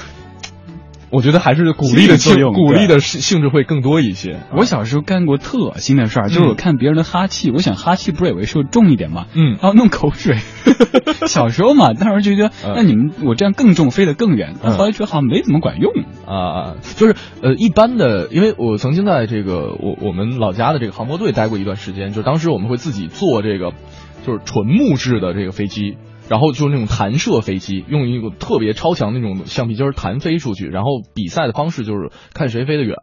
[1.14, 4.40] 我觉得还是鼓励的作用，鼓励的性质会更多一些。
[4.54, 10.36] 我小时候干过特恶心的事儿，就是我看别人的哈气，我想哈气不是以为是重一点嘛，嗯，然后弄口水。
[11.26, 14.54] 小时候嘛，当时就觉得，那你们我这样更重，飞得更远。
[14.60, 15.92] 后来觉得好像没怎么管用
[16.26, 16.74] 啊。
[16.96, 23.72] 就是呃，一般的，因为我曾经在这个我我们老家的这个航模队待过一段时间，就是当时我们会自己做这个，
[24.26, 25.96] 就是纯木质的这个飞机。
[26.28, 32.96] 然后就是那种弹射飞机，用一个特别超强那种橡皮筋弹飞出去，然后比赛的方式就是看谁飞得远，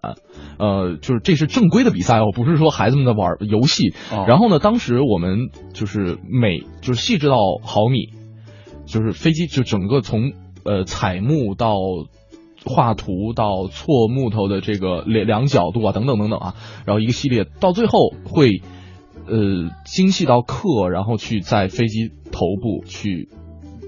[0.57, 3.93] 呃，就是这是正规的比赛哦，不是说孩子们在玩游戏。
[4.11, 8.09] 哦、然后呢，当时我们就是每就是细致到毫米，
[8.85, 10.33] 就是飞机就整个从
[10.65, 11.75] 呃采木到
[12.65, 16.55] 画图到错木头的这个量量角度啊等等等等啊，
[16.85, 18.61] 然后一个系列到最后会。
[19.27, 23.27] 呃，精细到克，然后去在飞机头部去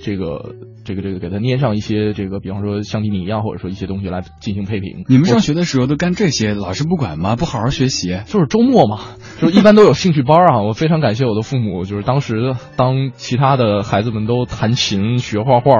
[0.01, 0.55] 这个
[0.85, 5.05] 这个这个给它捏上一些这个，比方说橡皮泥啊，或者说一些东西来进行配平。
[5.07, 7.35] 你们上学的时候都干这些，老师不管吗？
[7.35, 8.19] 不好好学习？
[8.25, 8.99] 就是周末嘛，
[9.39, 10.61] 就是一般都有兴趣班啊。
[10.61, 15.71] 我非常感谢我的父母，就是当时当其他的孩子们都弹琴、学画画、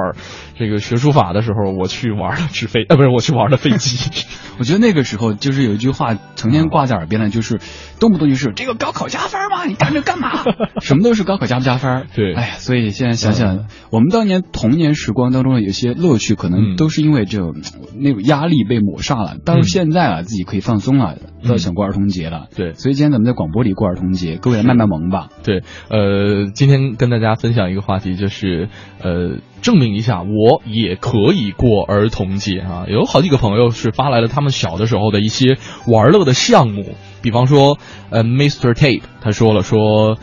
[0.56, 4.26] 这个学书法的时候，我去玩了纸飞， 呃，不是我去玩了飞机。
[4.60, 7.60] 我觉得那个时候就是有一句话成天挂在耳边的，就是
[8.00, 9.66] 动不动就是这个高考加分吗？
[9.66, 10.44] 你干这干嘛？
[10.80, 12.06] 什么都是高考加不加分？
[12.16, 17.64] 对，哎呀，所以现在想想，嗯、我们当年童年时光当中的有些乐趣，可能都是因为这种、嗯、
[18.00, 19.38] 那种压力被抹杀了。
[19.46, 22.48] 但是现在啊，自己可以放松了，要想过儿童节了。
[22.56, 25.30] 对，所以今天咱们在广播里过儿童节，各位来卖卖萌吧。
[25.44, 28.70] 对，呃，今天跟大家分享一个话题，就是
[29.02, 29.38] 呃。
[29.64, 32.84] 证明一下，我也可以过儿童节啊！
[32.90, 36.84] 有好几个朋友是发来了他们小的时候的一些玩乐的项目，
[37.22, 37.78] 比方说，
[38.10, 38.74] 呃，Mr.
[38.74, 40.18] Tape 他说了说，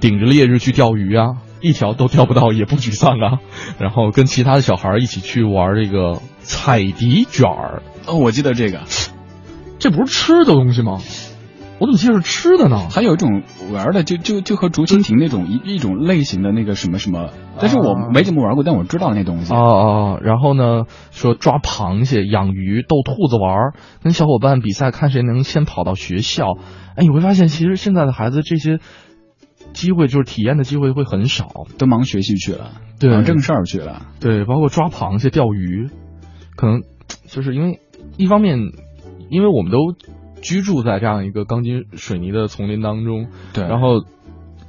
[0.00, 1.32] 顶着烈日去钓鱼啊，
[1.62, 3.38] 一条都钓不到也不沮丧啊。
[3.78, 7.82] 然后跟其他的小孩一起去玩这个彩笛卷儿。
[8.06, 8.80] 哦，我记得这个，
[9.78, 10.98] 这不是吃的东西吗？
[11.78, 12.88] 我怎么记得是吃的呢？
[12.90, 13.42] 还有一种
[13.72, 19.52] 玩的，就就就和竹蜻蜓那种一一种类型的那个什么什么，但是我没怎么玩过，但我知道那东西。
[19.52, 26.52] 哦哦，然后呢，说抓螃蟹、养鱼、逗兔子玩，跟小伙伴比赛，看谁能先跑到学校。
[26.94, 28.78] 哎，你会发现，其实现在的孩子这些
[29.72, 34.06] 机会，就是体验的机会会很少，都忙学习去了，对，忙正事儿去了。
[34.20, 35.88] 对，包括抓螃蟹、钓鱼，
[36.56, 36.82] 可能
[37.26, 37.80] 就是因为
[38.16, 38.58] 一方面，
[39.30, 39.78] 因为我们都。
[40.44, 44.04] 居住在这样一个钢筋水泥的丛林当中，对，然后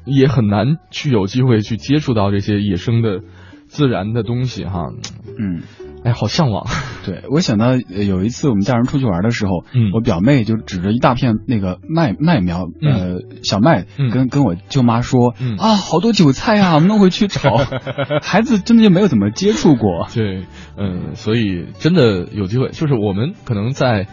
[0.05, 3.21] 也很难去有机会去接触到这些野生的、
[3.65, 4.93] 自然的东西哈。
[5.35, 5.63] 嗯。
[6.03, 6.67] 哎，好向往。
[7.05, 17.57] 对我想到有一次我们家人出去玩的时候，嗯，我表妹就指着一大片那个麦麦苗，呃，小麦，跟跟我舅妈说，啊，好多韭菜啊，我们弄回去炒。
[18.23, 20.07] 孩子真的就没有怎么接触过。
[20.13, 20.45] 对，
[20.77, 24.07] 嗯，所以真的有机会，就是我们可能在，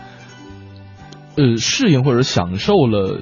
[1.37, 3.21] 呃，适应或者享受了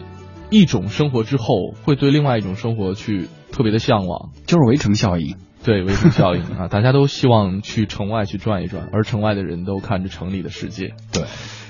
[0.50, 5.36] 一种生活之后，会对另外一种生活去特别的向往，就是围城效应。
[5.68, 10.94] 对围城效应啊，大家都希望去城外去转一转，而城外的人都看着城里的世界。
[11.12, 11.24] 对，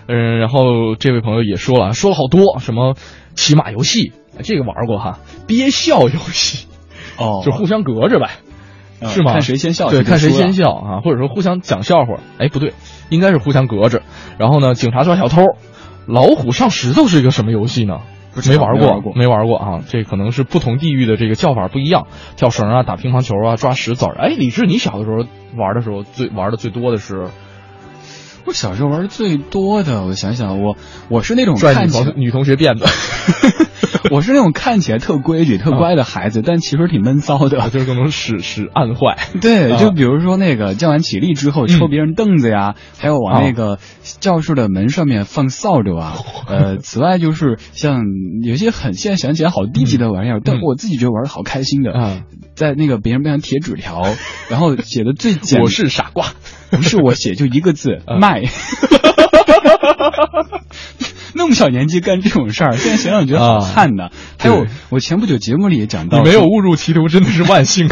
[0.06, 2.94] 嗯，然后这位朋友也说了，说了好多什么
[3.34, 4.12] 骑马游戏，
[4.44, 5.18] 这个玩过哈，
[5.48, 6.68] 憋笑游戏，
[7.18, 8.30] 哦，就互相隔着呗，
[9.08, 9.32] 是吗？
[9.32, 12.20] 看谁先笑，对，看谁先笑啊，或者说互相讲笑话。
[12.38, 12.74] 哎，不对，
[13.08, 14.02] 应该是互相隔着。
[14.38, 15.42] 然后呢，警察抓小偷，
[16.06, 17.98] 老虎上石头是一个什么游戏呢？
[18.48, 19.80] 没玩过，没玩过啊！
[19.86, 22.06] 这可能是不同地域的这个叫法不一样，
[22.36, 24.14] 跳绳啊，打乒乓球啊，抓石子儿。
[24.16, 25.16] 哎，李志，你小的时候
[25.56, 27.26] 玩的时候最玩的最多的是？
[28.48, 30.76] 我小时候玩的最多的，我想想，我
[31.10, 32.86] 我是那种拽女同女同学辫子，
[34.10, 39.18] 我是那种看起来特规矩、特乖的孩子，但其实挺闷骚的，就是各种使使暗坏。
[39.42, 46.16] 对，就比如说那个叫完起立之后抽别人凳子呀，还有往那个教室的门上面放扫帚啊。
[46.48, 48.00] 呃，此外就是像
[48.42, 52.22] 有些很现在想起来好低级的玩意儿，但我自己觉得玩的好开心的啊，
[52.58, 54.02] 在那个别人背上贴纸条，
[54.50, 56.26] 然后写的最简，我是傻瓜，
[56.70, 58.42] 不是我写就一个字 卖。
[61.34, 64.08] 那么小年纪干这种事儿，现在想想觉得好汗呐。
[64.38, 67.88] 还有，我前不久节目里也讲到，你没有误入歧途，真的是万幸。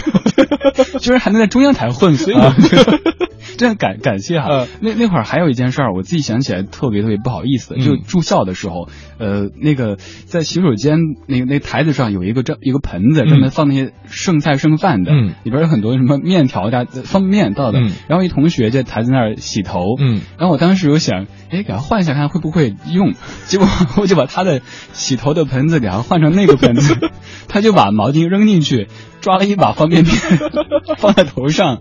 [1.00, 2.98] 居然还能在中央台混，所以我觉得
[3.58, 4.66] 真的感感谢哈。
[4.80, 15.12] 那那会儿还有一件事儿，我自己想起来特别特别不好意思，就住校的时候，呃，那个在洗手间那个那台子上有一个这一个盆子，专门放那些剩菜剩饭的，
[15.44, 17.80] 里边有很多什么面条的、方便面倒的。
[18.08, 23.14] 然后一同学在台子那儿洗头，嗯，然后我当时有想，哎，给他换一下看会不会用。
[23.46, 23.66] 结果
[23.98, 24.60] 我就把他的
[24.92, 26.96] 洗头的盆子给他换成那个盆子，
[27.48, 28.88] 他就把毛巾扔进去，
[29.20, 30.14] 抓了一把方便面
[30.98, 31.80] 放在头上。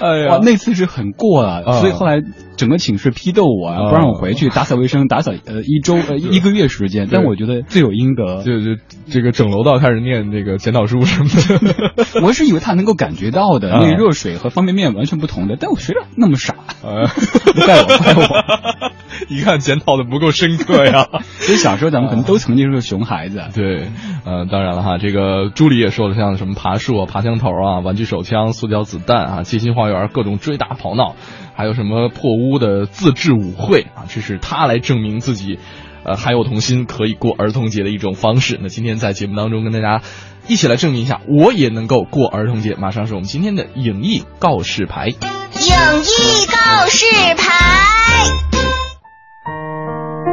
[0.00, 2.22] 哎呀，那次是很过了，所以后来
[2.56, 7.08] 整个寝室批斗我，不让我回去打扫卫生，打扫呃一周呃 一个月时间。
[7.10, 11.92] 但我觉得罪有应得，就就这个整楼道开始念这个检讨书什么的。
[12.24, 16.54] 我是以为他能够感觉到的，那个热水和方便面完全不同的，但我谁那么傻？
[16.82, 18.90] 不怪我，怪我。
[19.28, 21.06] 一看检讨的不够深刻呀。
[21.40, 23.42] 所以小时候咱们可能都曾经是个熊孩子。
[23.54, 23.88] 对，
[24.24, 31.16] 呃，当然了哈，这个朱莉也说了，像什么爬树啊、爬墙头啊、玩具手枪、塑胶子弹啊、街心花园、各种追打跑闹，
[31.54, 35.58] 还有什么破屋的自制舞会啊，这是他来证明自己，
[36.04, 38.58] 呃，还有童心，可以过儿童节的一种方式。
[38.60, 40.02] 那今天在节目当中跟大家
[40.48, 42.74] 一起来证明一下，我也能够过儿童节。
[42.74, 45.06] 马上是我们今天的影艺告示牌。
[45.06, 47.06] 影艺告示
[47.38, 47.54] 牌。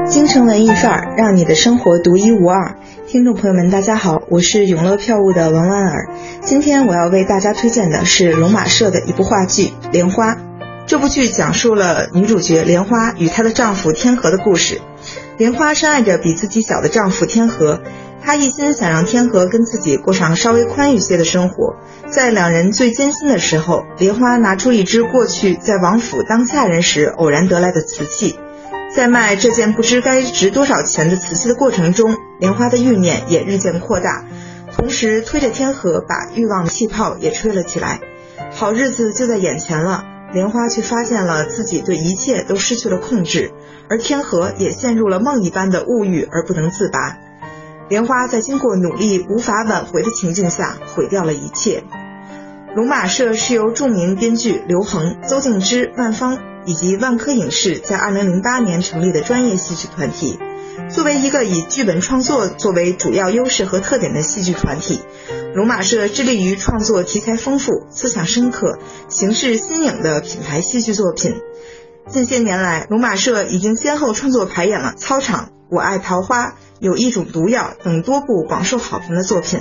[0.09, 2.76] 京城文艺范儿，让你的生活独一无二。
[3.07, 6.09] 听众朋友们，大家好，我是永乐票务的王婉儿。
[6.43, 10.35] 今天我要为大家推荐的是龙马社的一部话剧《莲花》。
[10.87, 14.81] 这部剧讲述了女主角莲花与她的丈夫天河的故事。
[15.37, 17.79] 莲花深爱着比自己小的丈夫天河，
[18.21, 21.75] 她一心想让天河跟自己过上稍微宽裕些的生活。
[22.09, 28.37] 在两人最艰辛的时候，莲花拿出一只过去在王府当下人时偶然得来的瓷器。
[28.93, 34.25] 在卖这件不知该值多少钱的瓷器的过程中，莲花的欲念也日渐扩大，
[34.75, 37.99] 同时推着天河把欲望的气泡也吹了起来。
[38.51, 43.51] 好日子就在眼前了，莲花却发现了自己对一切都失去了控制，
[43.89, 47.17] 而天河也陷入了梦一般的物欲而不能自拔。
[47.89, 51.83] 莲花在经过努力无法挽回的情境下，毁掉了一切。
[52.75, 56.37] 龙马社是由著名编剧刘恒、邹静之、万芳。
[56.67, 60.37] 以及万科影视在二零零八年成立的专业戏曲团体，
[60.89, 65.01] 作为一个以剧本创作作为主要优势和特点的戏剧团体，
[65.53, 68.79] 龙马社致力于创作题材丰富、思想深刻、
[69.09, 71.35] 形式新颖的品牌戏剧作品。
[72.07, 76.45] 近些年来，龙马社已经先后创作排演了《操场》《我爱桃花》
[76.79, 79.59] 《有一种毒药》等多部广受好评的作品。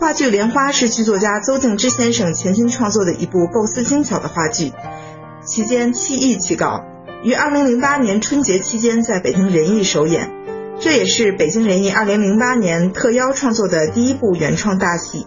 [0.00, 4.72] 话剧《莲花》是剧作家邹静之先生全新创作的一部构思精巧的话剧。
[5.46, 6.80] 期间七艺极高，
[7.22, 10.30] 于二零零八年春节期间在北京人艺首演，
[10.80, 15.26] 这也是北京人艺二零零八年特邀创作的第一部原创大戏。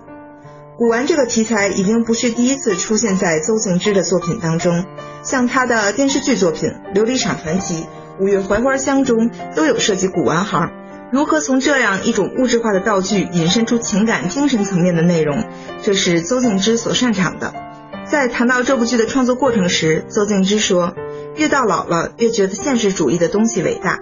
[0.75, 4.85] 古玩这个题材已经不是第一次出现在邹静之的作品当中，
[5.21, 7.75] 像他的电视剧作品《琉璃厂传奇》
[8.19, 10.71] 《五月槐花香》中都有涉及古玩行。
[11.11, 15.43] 如何从这样一种物质化的道具引申出情感、精神层面的内容，
[15.83, 17.53] 这是邹静之所擅长的。
[18.05, 20.93] 在谈到这部剧的创作过程时，邹静之说
[21.35, 23.99] ：“越到老了，越觉得现实主义的东西伟大。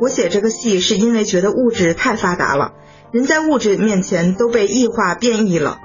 [0.00, 2.72] 我写这个戏是因为觉得物质太发达了，
[3.12, 5.78] 人在物质面前都被异化变异了。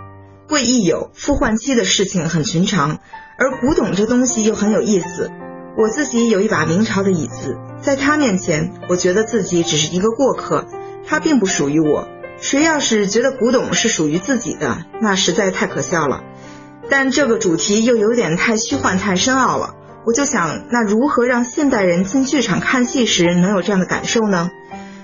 [0.47, 2.99] 贵亦有，富换妻的事情很寻常，
[3.37, 5.29] 而古董这东西又很有意思。
[5.77, 10.65] 我自己有一把明朝的椅子，在他面前，我觉得自己只是一个过客，
[11.05, 12.07] 它并不属于我。
[12.41, 16.23] 谁要是觉得古董是属于自己的，那实在太可笑了。”
[16.89, 19.75] 但这个主题又有点太虚幻、太深奥了。
[20.05, 24.49] 我就想，那如何让现代人进剧场看戏时能有这样的感受呢？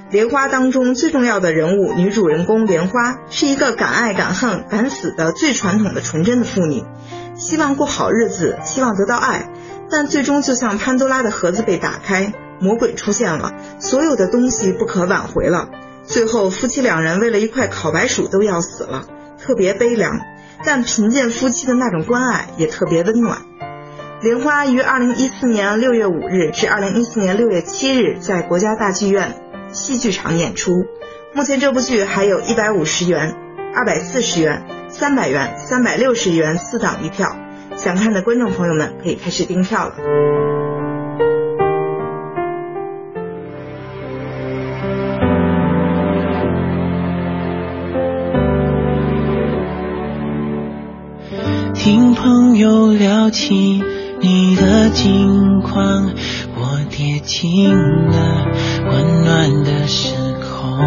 [0.12, 6.84] 《莲花》当中最重要的人物，女主人公莲花，是一个敢爱敢恨敢死的最传统的纯真的妇女，
[7.36, 9.52] 希望过好日子，希望得到爱，
[9.92, 15.70] 但最终就像潘多拉的盒子被打开，魔鬼出现了，所有的东西不可挽回了。
[16.06, 19.06] 最后，夫妻两人为了一块烤白薯都要死了，
[19.44, 20.20] 特别悲凉。
[20.64, 23.42] 但贫贱夫妻的那种关爱也特别温暖。
[24.22, 29.36] 莲花于二零一四年六月五日至二零一四年六月七日在国家大剧院
[29.72, 30.72] 戏剧场演出。
[31.34, 33.36] 目前这部剧还有一百五十元、
[33.76, 37.36] 二百四十元、三百元、三百六十元四档一票，
[37.76, 40.65] 想看的观众朋友们可以开始订票了。
[51.86, 53.80] 听朋友聊起
[54.20, 56.10] 你的近况，
[56.56, 58.48] 我跌进了
[58.90, 60.80] 温暖的时空。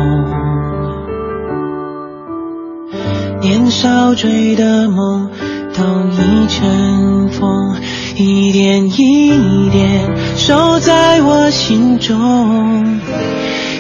[3.40, 5.30] 年少追的梦
[5.72, 7.76] 都已成风，
[8.16, 12.99] 一点一点收在我心中。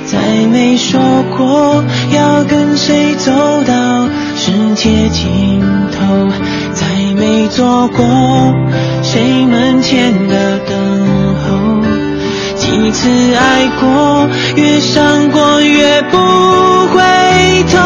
[0.04, 1.00] 再没说
[1.36, 3.32] 过要跟谁走
[3.64, 4.08] 到
[4.48, 5.60] 世界尽
[5.92, 5.98] 头。
[6.72, 8.02] 再没做过
[9.02, 10.74] 谁门前的等
[11.44, 11.82] 候，
[12.56, 14.26] 几次爱过，
[14.56, 17.02] 越伤过越不回
[17.70, 17.76] 头。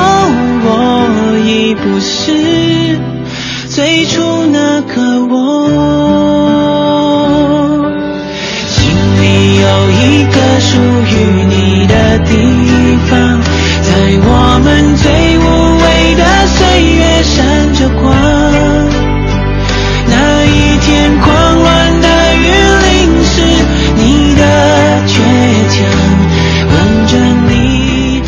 [0.65, 0.69] 我
[1.45, 2.97] 已不是
[3.69, 5.35] 最初那个我，
[8.69, 8.79] 心
[9.21, 9.25] 里
[9.57, 10.79] 有一个属
[11.11, 11.13] 于
[11.49, 12.31] 你的地
[13.11, 13.41] 方，
[13.83, 13.91] 在
[14.25, 14.31] 我
[14.63, 15.43] 们最无
[15.83, 15.85] 畏
[16.15, 16.23] 的
[16.63, 18.15] 岁月闪着光。
[20.07, 22.47] 那一天狂乱的雨
[22.85, 23.43] 淋湿
[23.97, 24.43] 你的
[25.09, 25.19] 倔
[25.69, 25.85] 强，
[26.71, 28.23] 吻着你。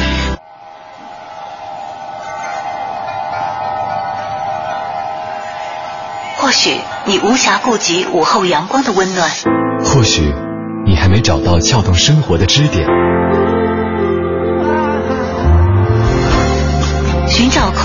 [6.36, 6.76] 或许
[7.06, 9.30] 你无暇顾及午后阳光的温暖，
[9.84, 10.34] 或许
[10.84, 12.84] 你还没找到撬动生活的支点。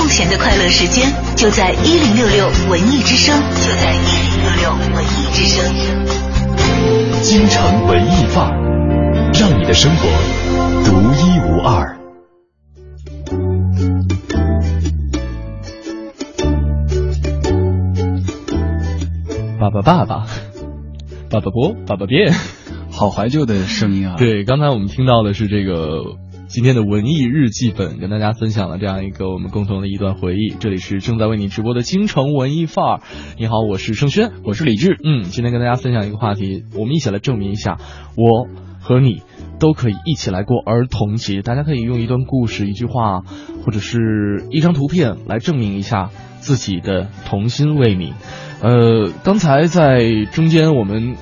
[0.09, 5.63] 闲的快乐时间，就在一零六六文艺之声，就在一零六六文艺之声。
[7.21, 10.07] 京城文艺范儿，让你的生活
[10.83, 11.97] 独一无二。
[19.59, 20.25] 爸爸爸爸，
[21.29, 22.33] 爸爸播，爸爸变，
[22.91, 24.15] 好怀旧的声音啊！
[24.17, 26.17] 对，刚才我们听到的是这个。
[26.49, 30.49] 今天的文艺日记本跟大家分享了这样一个我们共同的一段回忆。
[30.59, 33.01] 这里是正在为你直播的京城文艺范儿。
[33.37, 34.97] 你好，我是盛轩，我是李志。
[35.03, 37.77] 嗯，今天跟大家分享一个话题，我们一起来证明一下，
[38.17, 38.47] 我
[38.81, 39.21] 和你
[39.59, 41.43] 都可以一起来过儿童节。
[41.43, 43.19] 大家可以用一段故事、一句话
[43.63, 48.13] 或者是一张图片来证明一下自己的童心未泯。
[48.63, 51.15] 呃，刚才在中间我们。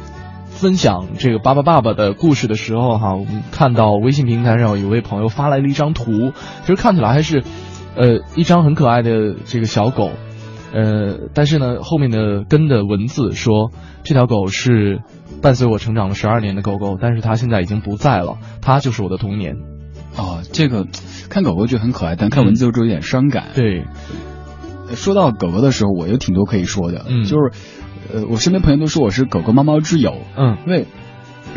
[0.58, 6.32] 分享这个巴巴爸爸的故事的时候，哈，我们看到微信平台上有位朋友发来了一张图，
[6.62, 7.44] 其实看起来还是，
[7.96, 10.10] 呃，一张很可爱的这个小狗，
[10.74, 13.72] 呃，但是呢，后面的跟的文字说，
[14.04, 15.02] 这条狗是
[15.44, 19.58] 伴随我成长了十二年的狗狗，但是它现在已经不在了，它就是我的童年。
[20.18, 20.88] 哦，这个
[21.30, 23.50] 看狗狗就很可爱，但看文字就有点伤感。
[23.54, 23.86] 对，
[24.96, 27.52] 说到狗狗的时候，我有挺多可以说的，嗯，就是。
[28.14, 30.86] 呃，我身边朋友都说我是狗狗猫猫之友，嗯，因为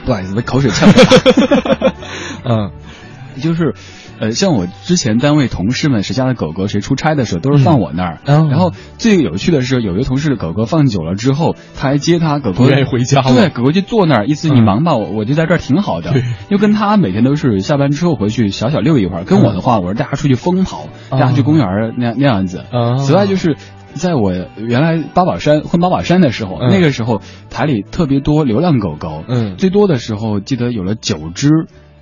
[0.05, 0.94] 不好意思，我口水呛了，
[2.44, 2.70] 嗯，
[3.40, 3.74] 就是，
[4.18, 8.18] 呃，像我之前单位同事们谁家的狗狗谁出差的时候都是放我那儿，
[8.51, 16.12] 然后最有趣的是有一个同事的狗狗放久了之后，他还接他狗狗愿意回家了，对，狗狗就坐那儿，意思你忙吧，我我就在这儿挺好的，
[16.48, 22.64] 又跟他每天都是下班之后回去小小遛一会儿，跟我的话我是带他出去疯跑，带他去公园那样那样子，
[22.98, 23.57] 此外就是。
[23.95, 27.20] 在我原来八宝山混八宝山的时候，那个时候
[27.51, 31.49] 台里特别多流浪狗狗，嗯，最多的时候记得有了九只，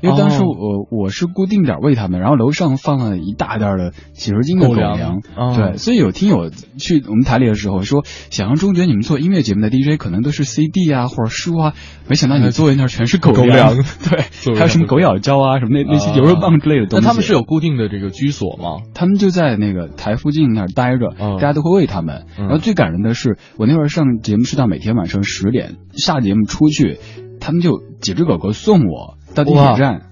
[0.00, 5.20] 因为当时我我是固定点喂它们，然后楼上放了一大袋的几十斤的狗粮，
[5.56, 11.74] 对，所以有听友去我们台里的时候说，想象中觉得你们做音乐节目的 DJ 可能都是 CD 啊或者书啊，
[12.08, 13.74] 没想到你座位那全是狗粮，
[14.08, 14.22] 对，
[14.54, 17.04] 还有什么狗咬胶啊什么那那些牛肉棒之类的东西。
[17.04, 18.82] 那他们是有固定的这个居所吗？
[18.94, 22.26] 他们就在那个台附近那儿待着，大家都会喂他们。
[22.36, 26.98] 然后最感人的是，我那会儿上节目是到每天晚上十点下节目出去，
[27.40, 30.02] 他们就几只狗狗送我到地铁站。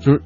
[0.00, 0.22] 就是，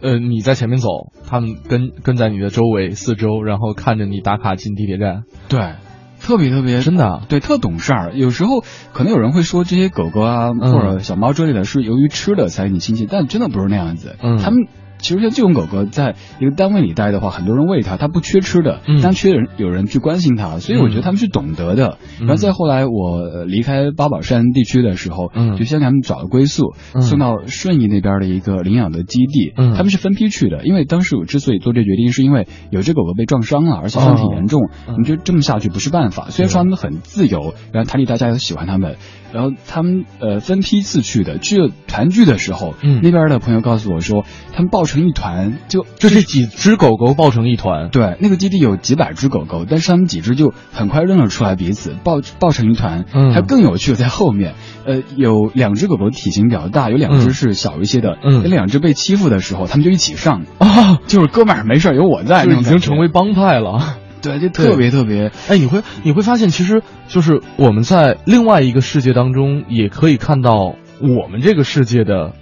[0.00, 0.88] 呃，你在前面走，
[1.26, 5.24] 他们跟跟在你的周围四周，然后看着你打卡进地铁站。
[5.48, 5.74] 对，
[6.20, 8.12] 特别特别真的，对，特懂事儿。
[8.14, 8.62] 有时候
[8.92, 14.16] 可能有人会说这些狗狗啊或者小猫之类的是由于吃的才你亲近，但真的不是那样子。
[14.22, 14.66] 嗯，他们。
[15.04, 21.98] 其实像这种狗狗，在一个单位里待的话，很多人喂它，它不缺吃的，但缺人有人去关心它，所以我觉得他们是懂得的。
[22.20, 25.28] 然后再后来，我离开八宝山地区的时候，
[25.58, 29.52] 就先给他们找了归宿，送到顺义那边的一个领养的基地。
[29.76, 36.30] 他们是分批去的，因为当时我之所以做这决定，是因为有只狗狗被撞伤了，而且伤挺严重，你就这么下去不是办法。
[36.30, 38.96] 虽然说他们很自由，然后台里大家也喜欢他们。
[39.34, 47.90] 然后他们呃分批次去的，去团聚的时候，嗯，那边的朋友告诉我说，他们抱成一团，就这是几只狗狗抱成一团。
[47.90, 53.06] 对，那个基地有几百只狗狗，但是他们几只就很快认了出来彼此，抱抱成一团。
[53.12, 54.54] 嗯，还更有趣的在后面，
[54.86, 58.16] 呃，有两只狗狗体型比较大，有两只是小一些的。
[58.22, 63.96] 嗯，那两只被欺负的时候，他们就一起上啊，就是哥们儿没事有我在，已经成为帮派了。
[64.24, 72.34] 对，就特别特别，哎，你会你会发现，其实就是我们在另外一个世界当中，也可以看到我们这个世界的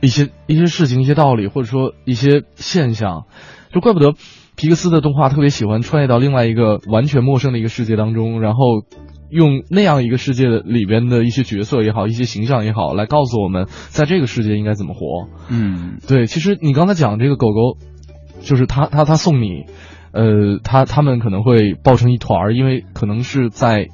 [0.00, 3.26] 一些一些事情、一些道理，或者说一些现象。
[3.72, 4.14] 就怪不得
[4.56, 8.58] 皮克斯的动画特别喜欢穿越到另外一个完全陌生的一个世界当中，然后
[9.28, 15.28] 用那样一个世界的里边的一些角色也好，一些形象也好，来告诉我们在这个世界应该怎么活。
[15.50, 17.76] 嗯，对，其实你刚才讲这个狗狗，
[18.40, 19.66] 就是他他他送你。
[20.16, 23.88] 呃，他他们可能会抱成一团儿，因为可能是在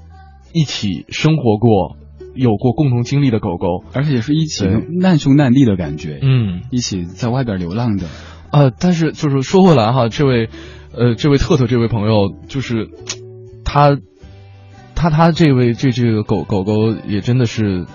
[0.52, 1.96] 一起生活过、
[2.34, 4.64] 有过共同经历的狗狗，而且是一起
[5.00, 8.06] 难兄难弟的感觉，嗯，一起在外边流浪的。
[8.52, 10.48] 呃，但是就是说回来哈，这位
[10.96, 12.88] 呃，这位特特这位朋友，就是
[13.64, 13.98] 他
[14.94, 17.86] 他他这位这这个狗狗狗也真的是。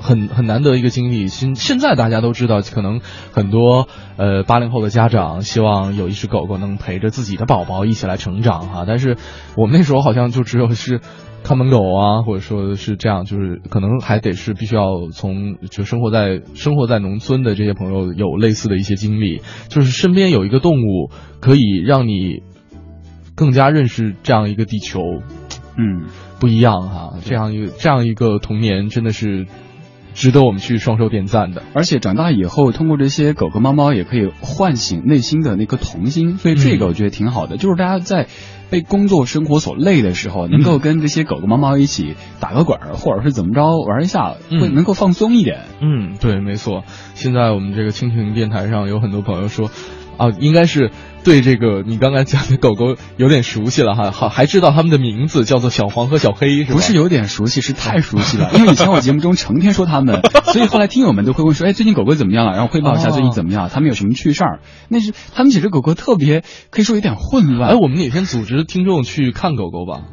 [0.00, 3.00] 很很难得一个经历，现现在大家都知道，可能
[3.32, 9.16] 很多呃八零后的家长希望有一只狗狗能陪着自己的宝宝一起来成长哈，但是
[9.56, 11.00] 我们那时候好像就只有是
[11.44, 22.42] 看门狗啊，或者说是这样，就是可能还得是必须要从就生活在生活在农村的这些朋友有类似的一些经历，就是身边有一个动物可以让你
[23.34, 25.00] 更加认识这样一个地球，
[25.76, 26.06] 嗯，
[26.40, 29.46] 不一样哈，这样一个这样一个童年真的是。
[30.14, 37.56] 值得我们去双手点赞的，而且长大以后，通过这些狗狗、猫猫，也可以唤醒内心的那颗童心，所以这个我觉得挺好的。
[37.56, 38.26] 就是大家在
[38.70, 45.60] 被工作生活所累的时候，能够跟这些狗狗、猫猫一起打个滚儿，或者是怎么着玩一下，会能够放松一点。
[45.80, 46.84] 嗯，对，没错。
[47.14, 49.70] 现在我们这个蜻蜓电台上有很多朋友说，
[50.18, 50.90] 啊，应该是。
[51.24, 57.60] 对这个你刚才讲的狗狗有点熟悉了哈，好还知道它们的名字叫做小黄和小黑，是不是有点熟悉？
[57.60, 62.52] 是太熟悉了，因为以前我节目中成天说它们，所以后来听友们都会问说，哎，最近狗狗怎么样了？
[62.52, 64.60] 然后汇报一下最近怎么样，它们有什么趣事儿？
[64.88, 67.72] 那是他们几只狗狗特别可以说有点混乱。
[67.72, 70.04] 哎，我们哪天组织听众去看狗狗吧，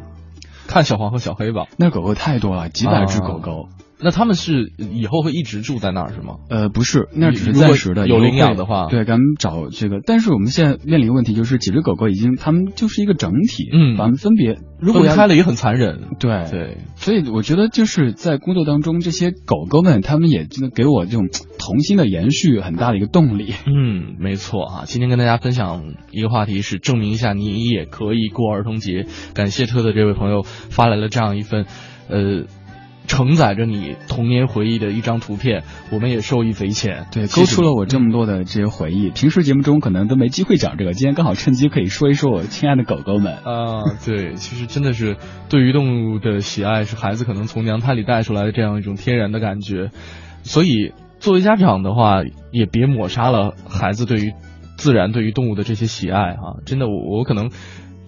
[0.68, 1.68] 看小黄和小黑吧。
[1.78, 3.70] 那狗狗太多了，几百只狗狗。
[3.98, 6.36] 那他们是以后会一直住在那儿是吗？
[6.50, 8.08] 呃，不是，那只是暂时的。
[8.08, 10.02] 有领养的话，对，咱们找这个。
[10.06, 16.02] 但是我们现在面临一个问题，就是几只狗狗已经，它们就是一个整体，嗯，把它们分别，如果开了也很残忍。
[16.20, 23.54] 对对，所以我觉得就是在工作当中，这些狗狗们，它们也真的给我这种童心的延续很大的一个动力。
[23.66, 24.84] 嗯，没错啊。
[24.86, 29.06] 今天跟大家分享一个话题是证明一下你也可以过儿童节。
[29.34, 31.66] 感谢特特这位朋友发来了这样一份，
[32.10, 32.43] 呃。
[33.08, 37.06] 承载着你童年回忆的一张图片，我们也受益匪浅。
[37.12, 39.10] 对，勾出了我这么多的这些回忆。
[39.10, 43.36] 平时节目中可能都没机会讲这个，今天刚好趁机可以说一说我亲爱的狗狗们。
[43.38, 45.18] 啊，对，其实真的是
[45.49, 49.91] 对于动物的喜爱，是孩子可能从娘胎里带出来的这样一种天然的感觉。
[50.43, 54.34] 所以作为家长的话，也别抹杀了孩子对于
[54.78, 56.60] 自然、对于动物的这些喜爱啊！
[56.66, 57.49] 真的，我我可能。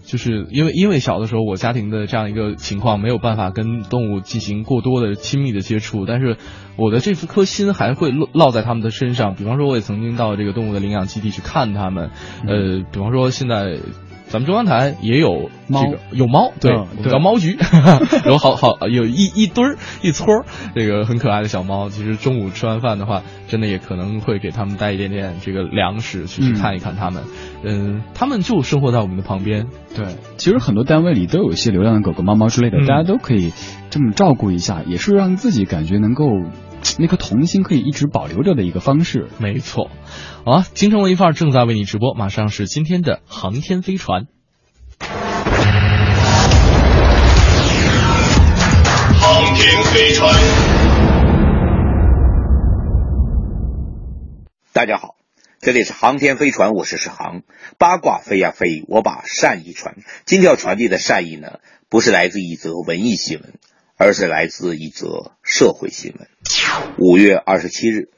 [0.08, 6.38] 就是因为因为小的时候我家庭的这样一个情况没有办法跟动物进行过多的亲密的接触，但是
[6.78, 9.36] 我的这颗心还会落落在他们的身上。
[9.36, 12.10] 比方说，我也曾经到这个动物的领养基地去看他们，
[12.47, 13.80] 呃，比方说现在
[14.30, 17.58] 咱们中央台也有猫这个有猫，对，嗯我们叫猫局，
[18.26, 21.90] 有好好有一一堆儿一撮儿这个很可爱的小猫。
[21.90, 27.24] 其实中午吃完饭的话，真的也可能会给他们带一点点这个粮食，去去嗯看一看它们。
[27.64, 29.68] 嗯，它们就生活在我们的旁边。
[29.96, 30.06] 对，
[30.38, 33.54] 其实很多单位里都有一些流浪的狗狗、猫猫之类的，嗯大家都可以
[33.90, 36.26] 这么照顾一下，也是让自己感觉能够
[36.98, 39.28] 那颗童心可以一直保留着的一个方式。
[39.40, 39.90] 没错，
[40.46, 44.28] 好啊，京城文艺范儿正在为你直播，马上是今天的航天飞船。
[49.20, 50.34] 航天飞船。
[54.74, 55.16] 大家好，
[55.60, 57.42] 这里是航天飞船，我是史航。
[57.78, 59.96] 八卦飞呀飞，我把善意传。
[60.26, 61.60] 今天要传递的善意呢，
[61.90, 63.54] 不是来自一则文艺新闻，
[64.00, 66.28] 而是来自一则社会新闻。
[67.00, 68.10] 五月二十七日，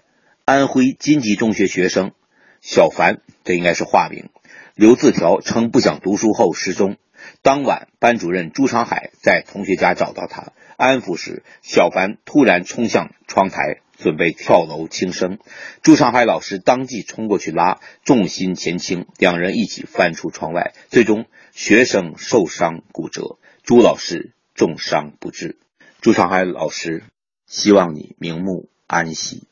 [0.44, 2.12] 安徽金吉中学学生
[2.60, 4.30] 小凡，这应该是化名，
[4.76, 6.98] 留字条称不想读书后失踪。
[7.42, 15.40] 当晚，班主任朱长海在同学家找到他，安抚时，小凡突然冲向窗台，准备跳楼轻生。
[15.82, 20.74] 朱长海老师当即冲过去拉，重心前倾，两人一起翻出窗外。
[20.90, 25.58] 最终，学生受伤骨折，朱老师重伤不治。
[26.02, 27.04] 朱长海老师，
[27.46, 29.44] 希望你瞑目安息，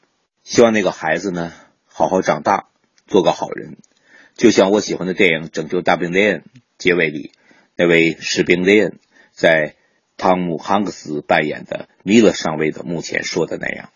[0.46, 1.52] 希望那个孩子呢
[1.86, 2.70] 好好长大，
[3.06, 3.76] 做个好人。
[4.38, 6.40] 就像我喜欢的电影《拯救大兵瑞恩》
[6.78, 7.34] 结尾里。
[7.76, 8.98] 那位士兵雷恩
[9.34, 9.76] 在
[10.16, 13.90] 汤姆·汉克斯扮演的米勒上尉的墓前说的那样：“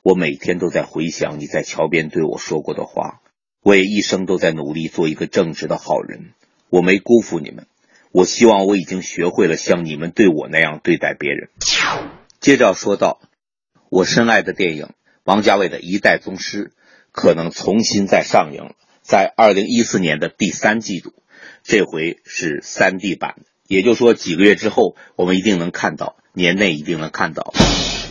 [0.00, 3.20] 我每天都在回想你在桥边对我说过的话，
[3.60, 6.32] 我也一生都在努力做一个正直的好人。
[6.70, 7.66] 我没辜负你们，
[8.16, 11.50] 我希望我已经学会了像你们对我那样对待别人。”
[12.40, 13.20] 接着说到，
[13.90, 14.88] 我深爱的电影
[15.24, 16.64] 王家卫的《一代宗师》
[17.12, 21.12] 可能重新再上映，在二零一四年的第三季度。
[21.62, 23.34] 这回是三 D 版，
[23.66, 27.52] 也就是说几个月之后我们一定能看到，年内一定能看到。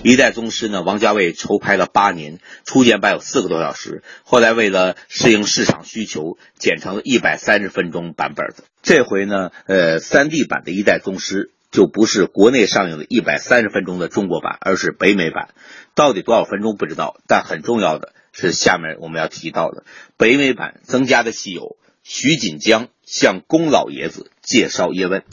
[0.06, 8.66] 一代宗师呢，王家卫筹拍了八年，初剪版有四个多小时，后来为了适应市场需求，剪成了一百三十分钟版本的。
[8.84, 15.56] 这回呢，呃，三 D 版的一代宗师就不是国内上映的一百三十分钟的中国版，而是北美版。
[15.96, 19.86] 到底多少分钟不知道，但很重要的是下面我们要提到的
[20.18, 21.78] 北美版增加的戏有。
[22.08, 25.24] 徐锦江向宫老爷子介绍叶问。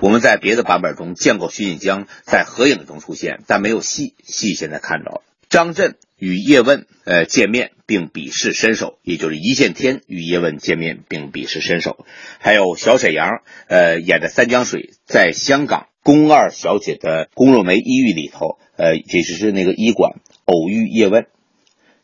[0.00, 4.14] 我们在别的版本中见过徐锦江在合影中出现，但没有戏。
[4.24, 5.22] 戏现在看到了。
[5.50, 12.06] 张震与叶问呃见面并比试身手，也就是一线天与叶问见面并比试身手。
[12.38, 21.26] 还有小沈阳呃演的三江水在香港宫二小姐的宫若梅医院里头，呃也就是那个医馆偶遇叶问。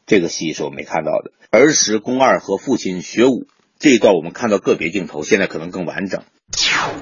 [0.04, 1.32] 这个戏是我没看到的。
[1.50, 3.46] 儿时宫二和父亲学武。
[3.80, 6.22] 这一段我们看到个别镜头，现在可能更完整。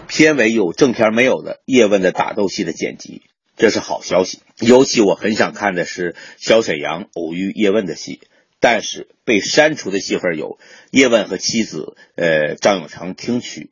[0.07, 3.23] 片尾有正片没有的叶问的打斗戏的剪辑，
[3.57, 4.39] 这是好消息。
[4.61, 8.21] 尤其我很想看的是小沈阳偶遇叶问的戏，
[8.61, 10.61] 但是被删除的戏份有
[10.93, 13.71] 叶问和妻子呃张永成听曲，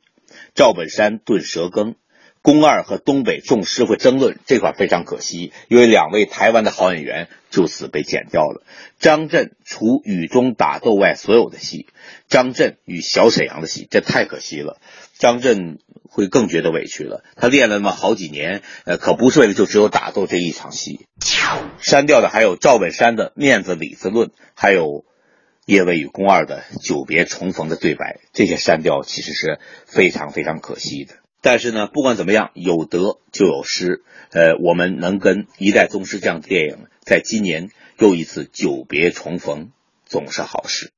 [0.53, 1.95] 赵本山炖蛇羹，
[2.41, 8.63] 宫二和东北众师傅争论，这块非常可惜，因为两位台湾的好演员就此被剪掉了。
[8.99, 11.87] 张震除雨中打斗外所有的戏。
[12.29, 14.79] 张震与小沈阳的戏，这太可惜了。
[15.17, 15.79] 张震
[16.09, 17.23] 会更觉得委屈了。
[17.35, 21.07] 他练了那么好几年，呃，可不是为了就只有打斗这一场戏。
[21.79, 25.05] 删掉的还有赵本山的面子里子论，还有
[25.65, 31.15] 叶问与宫二的久别重逢的对白，这些删掉其实是非常非常可惜的。
[31.41, 34.03] 但是呢，不管怎么样，有得就有失。
[34.31, 39.71] 呃，我们能跟《一代宗师》这样的电影，在今年又一次久别重逢。
[40.09, 40.93] 总是好事。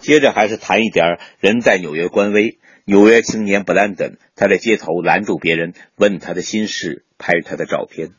[0.00, 8.10] 接着还是谈一点人在纽约官微，纽约青年布兰登，他在街头拦住别人，问他的心事，拍他的照片。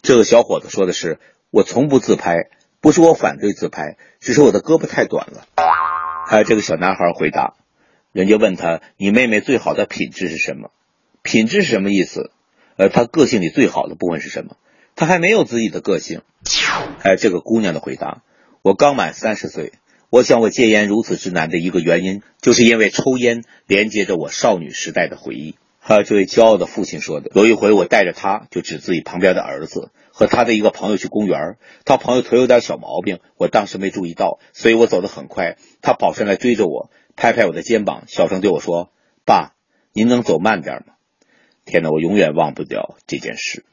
[0.00, 1.18] 这个小伙子说的是
[1.52, 2.48] ：“我从不自拍，
[2.80, 5.44] 不是我反对自拍，只是我的胳膊太短了。”
[6.26, 7.52] 还有这个小男孩回答，
[8.14, 10.70] 人家问他：“你妹妹最好的品质是什么？”
[11.22, 12.30] 品质是什么意思？
[12.76, 14.56] 呃，她个性里最好的部分是什么？
[14.94, 16.22] 她还没有自己的个性。
[17.00, 18.22] 还有这个姑娘的回答。
[18.62, 19.72] 我刚满三十岁，
[20.10, 25.56] 我想我戒烟如此之难的一个原因，就是因为抽烟连接着我少女时代的回忆。
[25.80, 38.90] 还有这位骄傲的父亲说的，有一回我带着他，就指自己旁边的儿子和他的一个朋友去公园，他朋友腿有点小毛病，我当时没注意到，所以我走得很快，他跑上来追着我，拍拍我的肩膀，小声对我说
[39.24, 39.54] ：“爸，
[39.92, 40.94] 您能走慢点吗？”
[41.64, 43.64] 天哪，我永远忘不掉这件事。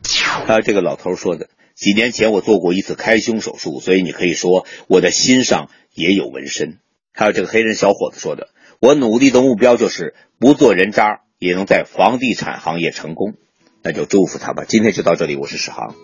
[0.45, 1.49] 还有这个老头说的。
[1.73, 6.77] 几年前我做过一次开胸手术，所以你可以说我的心上也有纹身。
[7.11, 13.33] 还有这个黑人小伙子说的，我努力的目标就是不做人渣，也能在房地产行业成功。
[13.81, 14.63] 那就祝福他吧。
[14.67, 15.95] 今天就到这里，我是史航。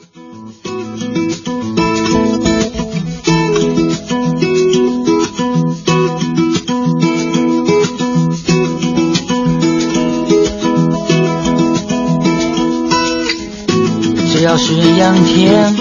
[14.48, 15.76] 要是阳天，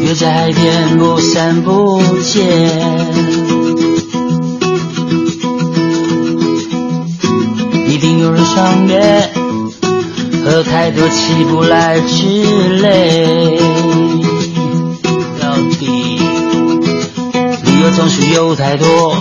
[0.00, 2.46] 约在海边不散不见。
[7.88, 9.28] 一定有人赏月，
[10.44, 13.58] 喝太多起不来之类。
[15.40, 16.20] 到底
[17.64, 19.16] 理由总是有太多，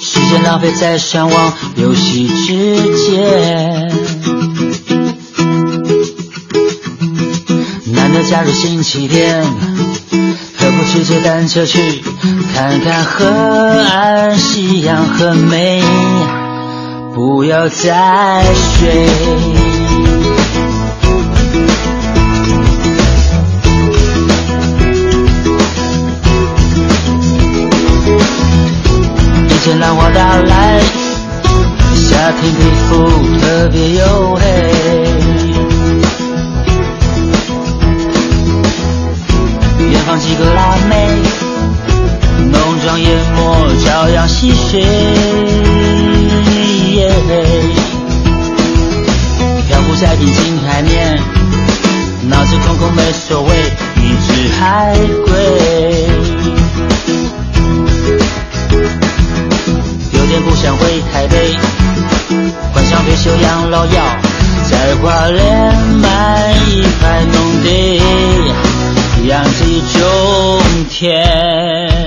[0.00, 4.05] 时间浪费在上网游戏之间。
[8.28, 9.40] 假日星期天，
[10.58, 12.02] 何不骑着单车去
[12.52, 15.80] 看看河岸，夕阳很美，
[17.14, 18.42] 不要再
[18.78, 19.06] 睡。
[29.48, 30.80] 一阵浪花打来，
[31.94, 32.58] 夏天皮
[32.88, 33.06] 肤
[33.40, 34.55] 特别黝黑。
[44.52, 44.80] 朝阳戏水。
[49.68, 51.18] 漂浮在平静海面，
[52.28, 53.48] 脑子空空没所谓，
[53.96, 54.28] 一只
[54.58, 54.94] 海
[55.24, 55.32] 龟。
[60.12, 61.54] 有点不想回台北，
[62.72, 64.02] 幻想退休养老药，
[64.70, 68.00] 在花莲买一块农地。
[69.26, 70.00] 养鸡种
[70.88, 72.05] 田。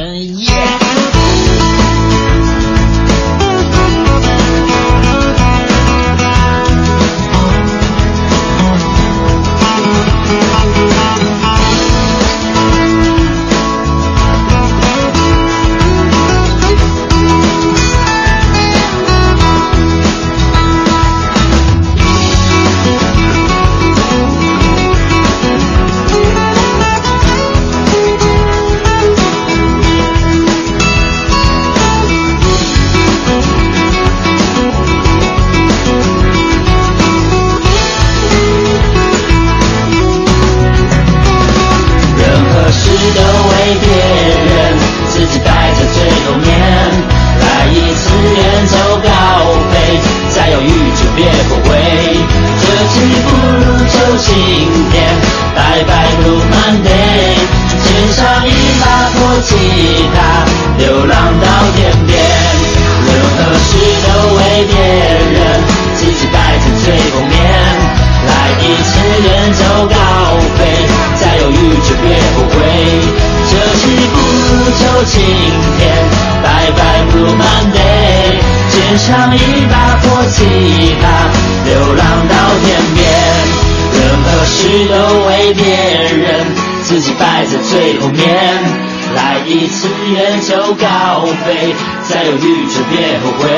[85.53, 86.45] 别人，
[86.83, 88.89] 自己摆在最后面。
[89.15, 91.73] 来一次远走高飞，
[92.07, 93.49] 再犹豫就别后悔。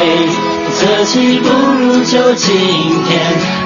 [0.79, 2.55] 这期不如就今
[3.05, 3.19] 天，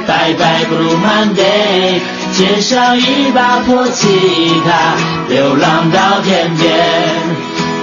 [0.07, 2.01] 拜拜 Blue Monday。
[2.31, 4.07] 肩上一把破吉
[4.65, 4.95] 他，
[5.29, 6.73] 流浪到天边，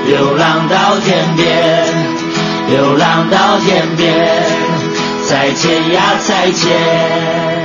[0.07, 1.87] 流浪到天边，
[2.69, 4.13] 流浪到天边。
[5.29, 7.62] 再见呀，再见。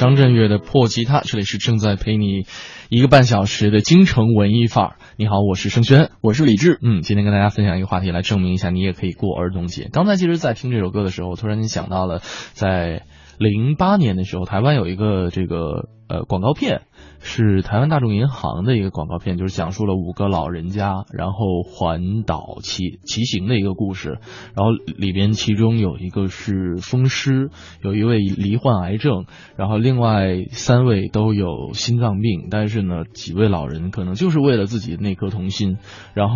[0.00, 2.46] 张震岳的破吉他，这里是正在陪你
[2.88, 4.96] 一个半小时的京城文艺范儿。
[5.18, 6.78] 你好，我是盛轩，我是李志。
[6.80, 9.90] 嗯，今天跟大家分享一个话题，来证明一下你也可以过儿童节。
[9.92, 12.22] 刚才其实，在听这首歌的时候，突然间想到了，
[12.54, 13.02] 在
[13.36, 16.80] 零八年的时候，台湾有一个这个呃广告片，
[17.22, 24.18] 是台湾大众银行的一个广告片，就是讲述了五个老人家然后环岛骑骑行的一个故事。
[24.54, 27.50] 然后里边其中有一个是风湿，
[27.82, 35.76] 有一位罹患癌症，然后另外三位都有心脏病，但是呢，几位老人可能就是为了自己那颗童心，
[36.14, 36.34] 然后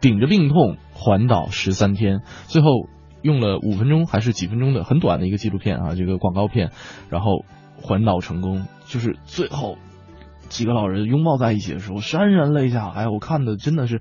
[0.00, 2.68] 顶着病痛环岛十三天，最后
[3.22, 6.70] 用了五分钟还是几分钟的很短的一个纪录片啊，这个广告片，
[7.10, 7.44] 然后
[7.76, 9.76] 环岛成功，就是最后
[10.48, 12.88] 几个老人拥抱在一起的时候，潸然泪下。
[12.88, 14.00] 哎，我看的真的是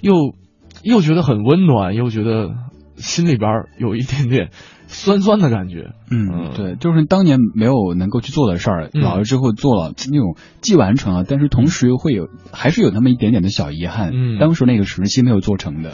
[0.00, 0.34] 又
[0.82, 2.50] 又觉得很温暖，又觉得
[2.96, 4.50] 心里边有一点点
[4.86, 5.92] 酸酸的感觉。
[6.10, 14.12] 嗯，对，就是当年没有能够去做的事儿，嗯老了之后做了那种既完成了，但是同时又会有还是有那么一点点的小遗憾。
[14.14, 15.92] 嗯当时那个时期没有做成的。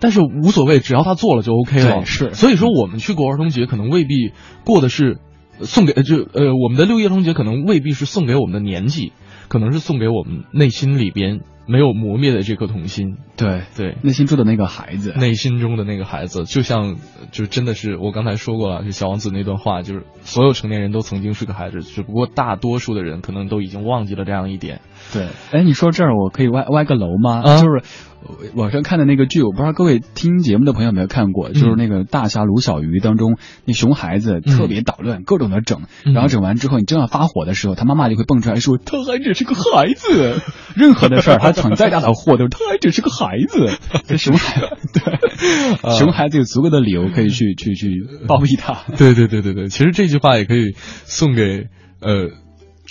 [0.00, 2.04] 但是无所谓，只要他做了就 OK 了。
[2.04, 4.32] 是所以说我们去过儿童节，可能未必
[4.64, 5.18] 过的是呃
[5.60, 9.12] 送给呃就呃我们的六一儿童节，可能未必是送给我们的年纪，
[9.48, 13.16] 可能是送给我们内心里边没有磨灭的这颗童心。
[13.36, 16.96] 对对，内心住的那个孩子，内心中的那个孩子，就像
[17.30, 24.80] 就真的是我刚才说过了，就小王子那段话，就是所有成年人都曾经是个孩子，只不过大多数的人可能都已经忘记了这样一点。
[25.12, 27.42] 对，哎，你说这儿我可以歪歪个楼吗？
[27.44, 27.82] 啊就是
[28.17, 28.17] 呃
[28.54, 36.12] 网上看的那个剧，我不知道各位听节目的朋友有没有看过，就是那个《大侠卢小鱼》当中，那熊孩子特别捣乱，各种的整，嗯。
[36.12, 40.40] 然后整完之后，你正要发火的时候，他妈妈就会蹦出来说：“他还只是个孩子，
[40.76, 43.78] 任何的事儿他闯再大的祸都是他还只是个孩子。
[44.06, 45.18] ”这熊孩子，对，
[45.96, 48.84] 熊孩子有足够的理由可以去去去包庇他。
[48.96, 51.68] 对对对对对，其实这句话也可以送给
[52.00, 52.30] 呃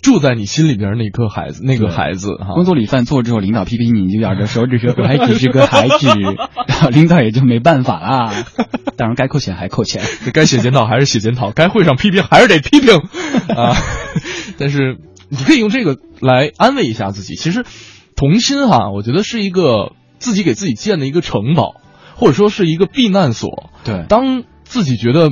[0.01, 2.53] 住在你心里边那颗孩子，那个孩子哈。
[2.53, 6.07] 工作里犯错之后，领导批评你，你就咬着手指说：“我还只是个孩子。
[6.93, 8.33] ”领导也就没办法啦。
[8.95, 12.95] 当然，该扣钱还扣钱，该写检讨还是写检讨，该会上批评还是得批评
[13.55, 13.75] 啊。
[14.59, 14.97] 但是
[15.29, 17.35] 你可以用这个来安慰一下自己。
[17.35, 17.65] 其实
[18.15, 21.81] 童心哈，我觉得是一个自己给自己建的一个城堡，
[22.15, 23.71] 或者说是一个避难所。
[23.83, 25.31] 对，当自己觉得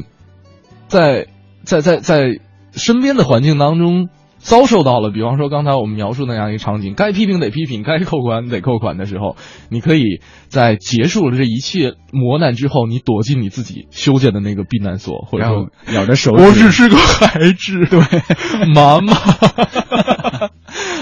[0.88, 1.28] 在
[1.64, 2.40] 在在在
[2.74, 4.10] 身边的环境当中。
[4.46, 9.38] 遭受到了，比方说刚才我们描述那样一个场景，该批评得批评，该扣款得扣款的时候，
[9.70, 18.00] 你可以在结束了这一切磨难之后，你躲进你自己修建的那个避难所，或者说 咬着手我只是个孩子， 对，
[18.72, 19.14] 妈妈。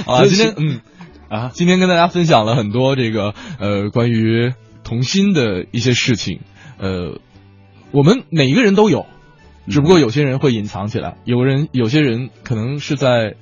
[0.05, 0.79] 啊，今天嗯
[1.27, 4.53] 啊，今天跟大家分享了很多这个呃关于
[4.85, 6.39] 童心的一些事情，
[6.79, 7.19] 呃，
[7.91, 9.05] 我们每一个人都有。
[9.67, 13.35] 只不过有些人会隐藏起来，有人有些人可能是在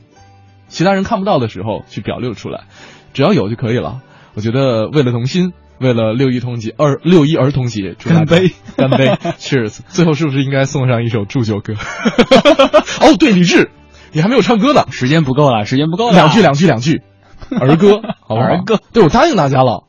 [0.67, 2.65] 其他人看不到的时候去表露出来，
[3.13, 4.01] 只要有就可以了。
[4.33, 9.07] 我觉得为了童心，为了六一童节二六一儿童节，干杯干杯
[9.39, 9.79] ，Cheers！
[9.89, 11.73] 最后是不是应该送上一首祝酒歌？
[13.01, 13.71] 哦，对，李志，
[14.13, 17.01] 你还没有唱歌呢，时间不够了，时间不够了，两句两句两句，
[17.59, 18.47] 儿歌，好不好？
[18.47, 19.85] 儿歌，对我答应大家了，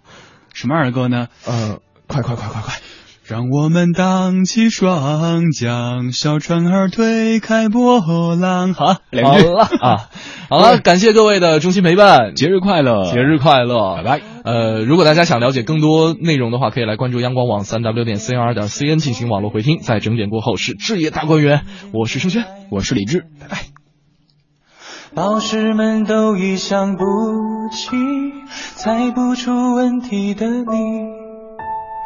[0.55, 1.29] 什么儿歌呢？
[1.47, 1.79] 呃，
[2.09, 2.75] 快快快快快！
[3.24, 8.74] 让我们荡起双桨，小船儿推开波浪。
[8.74, 10.09] 好，两句好了啊，
[10.51, 14.20] 好了，感谢各位的衷心陪伴，节日快乐，节日快乐，拜拜。
[14.44, 19.78] 呃，如果大家想了解更多内容的话，可以来关注央广网三 w 点 c r 点 cn 进行网络回听。
[19.78, 21.62] 在整点过后是置业大观园，
[21.93, 23.59] 我是盛轩，我是李志，拜拜。
[25.15, 27.05] 老师们都已想不
[27.70, 27.97] 起
[28.74, 31.22] 猜不出问题的你。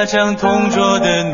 [0.00, 1.24] 那张同桌的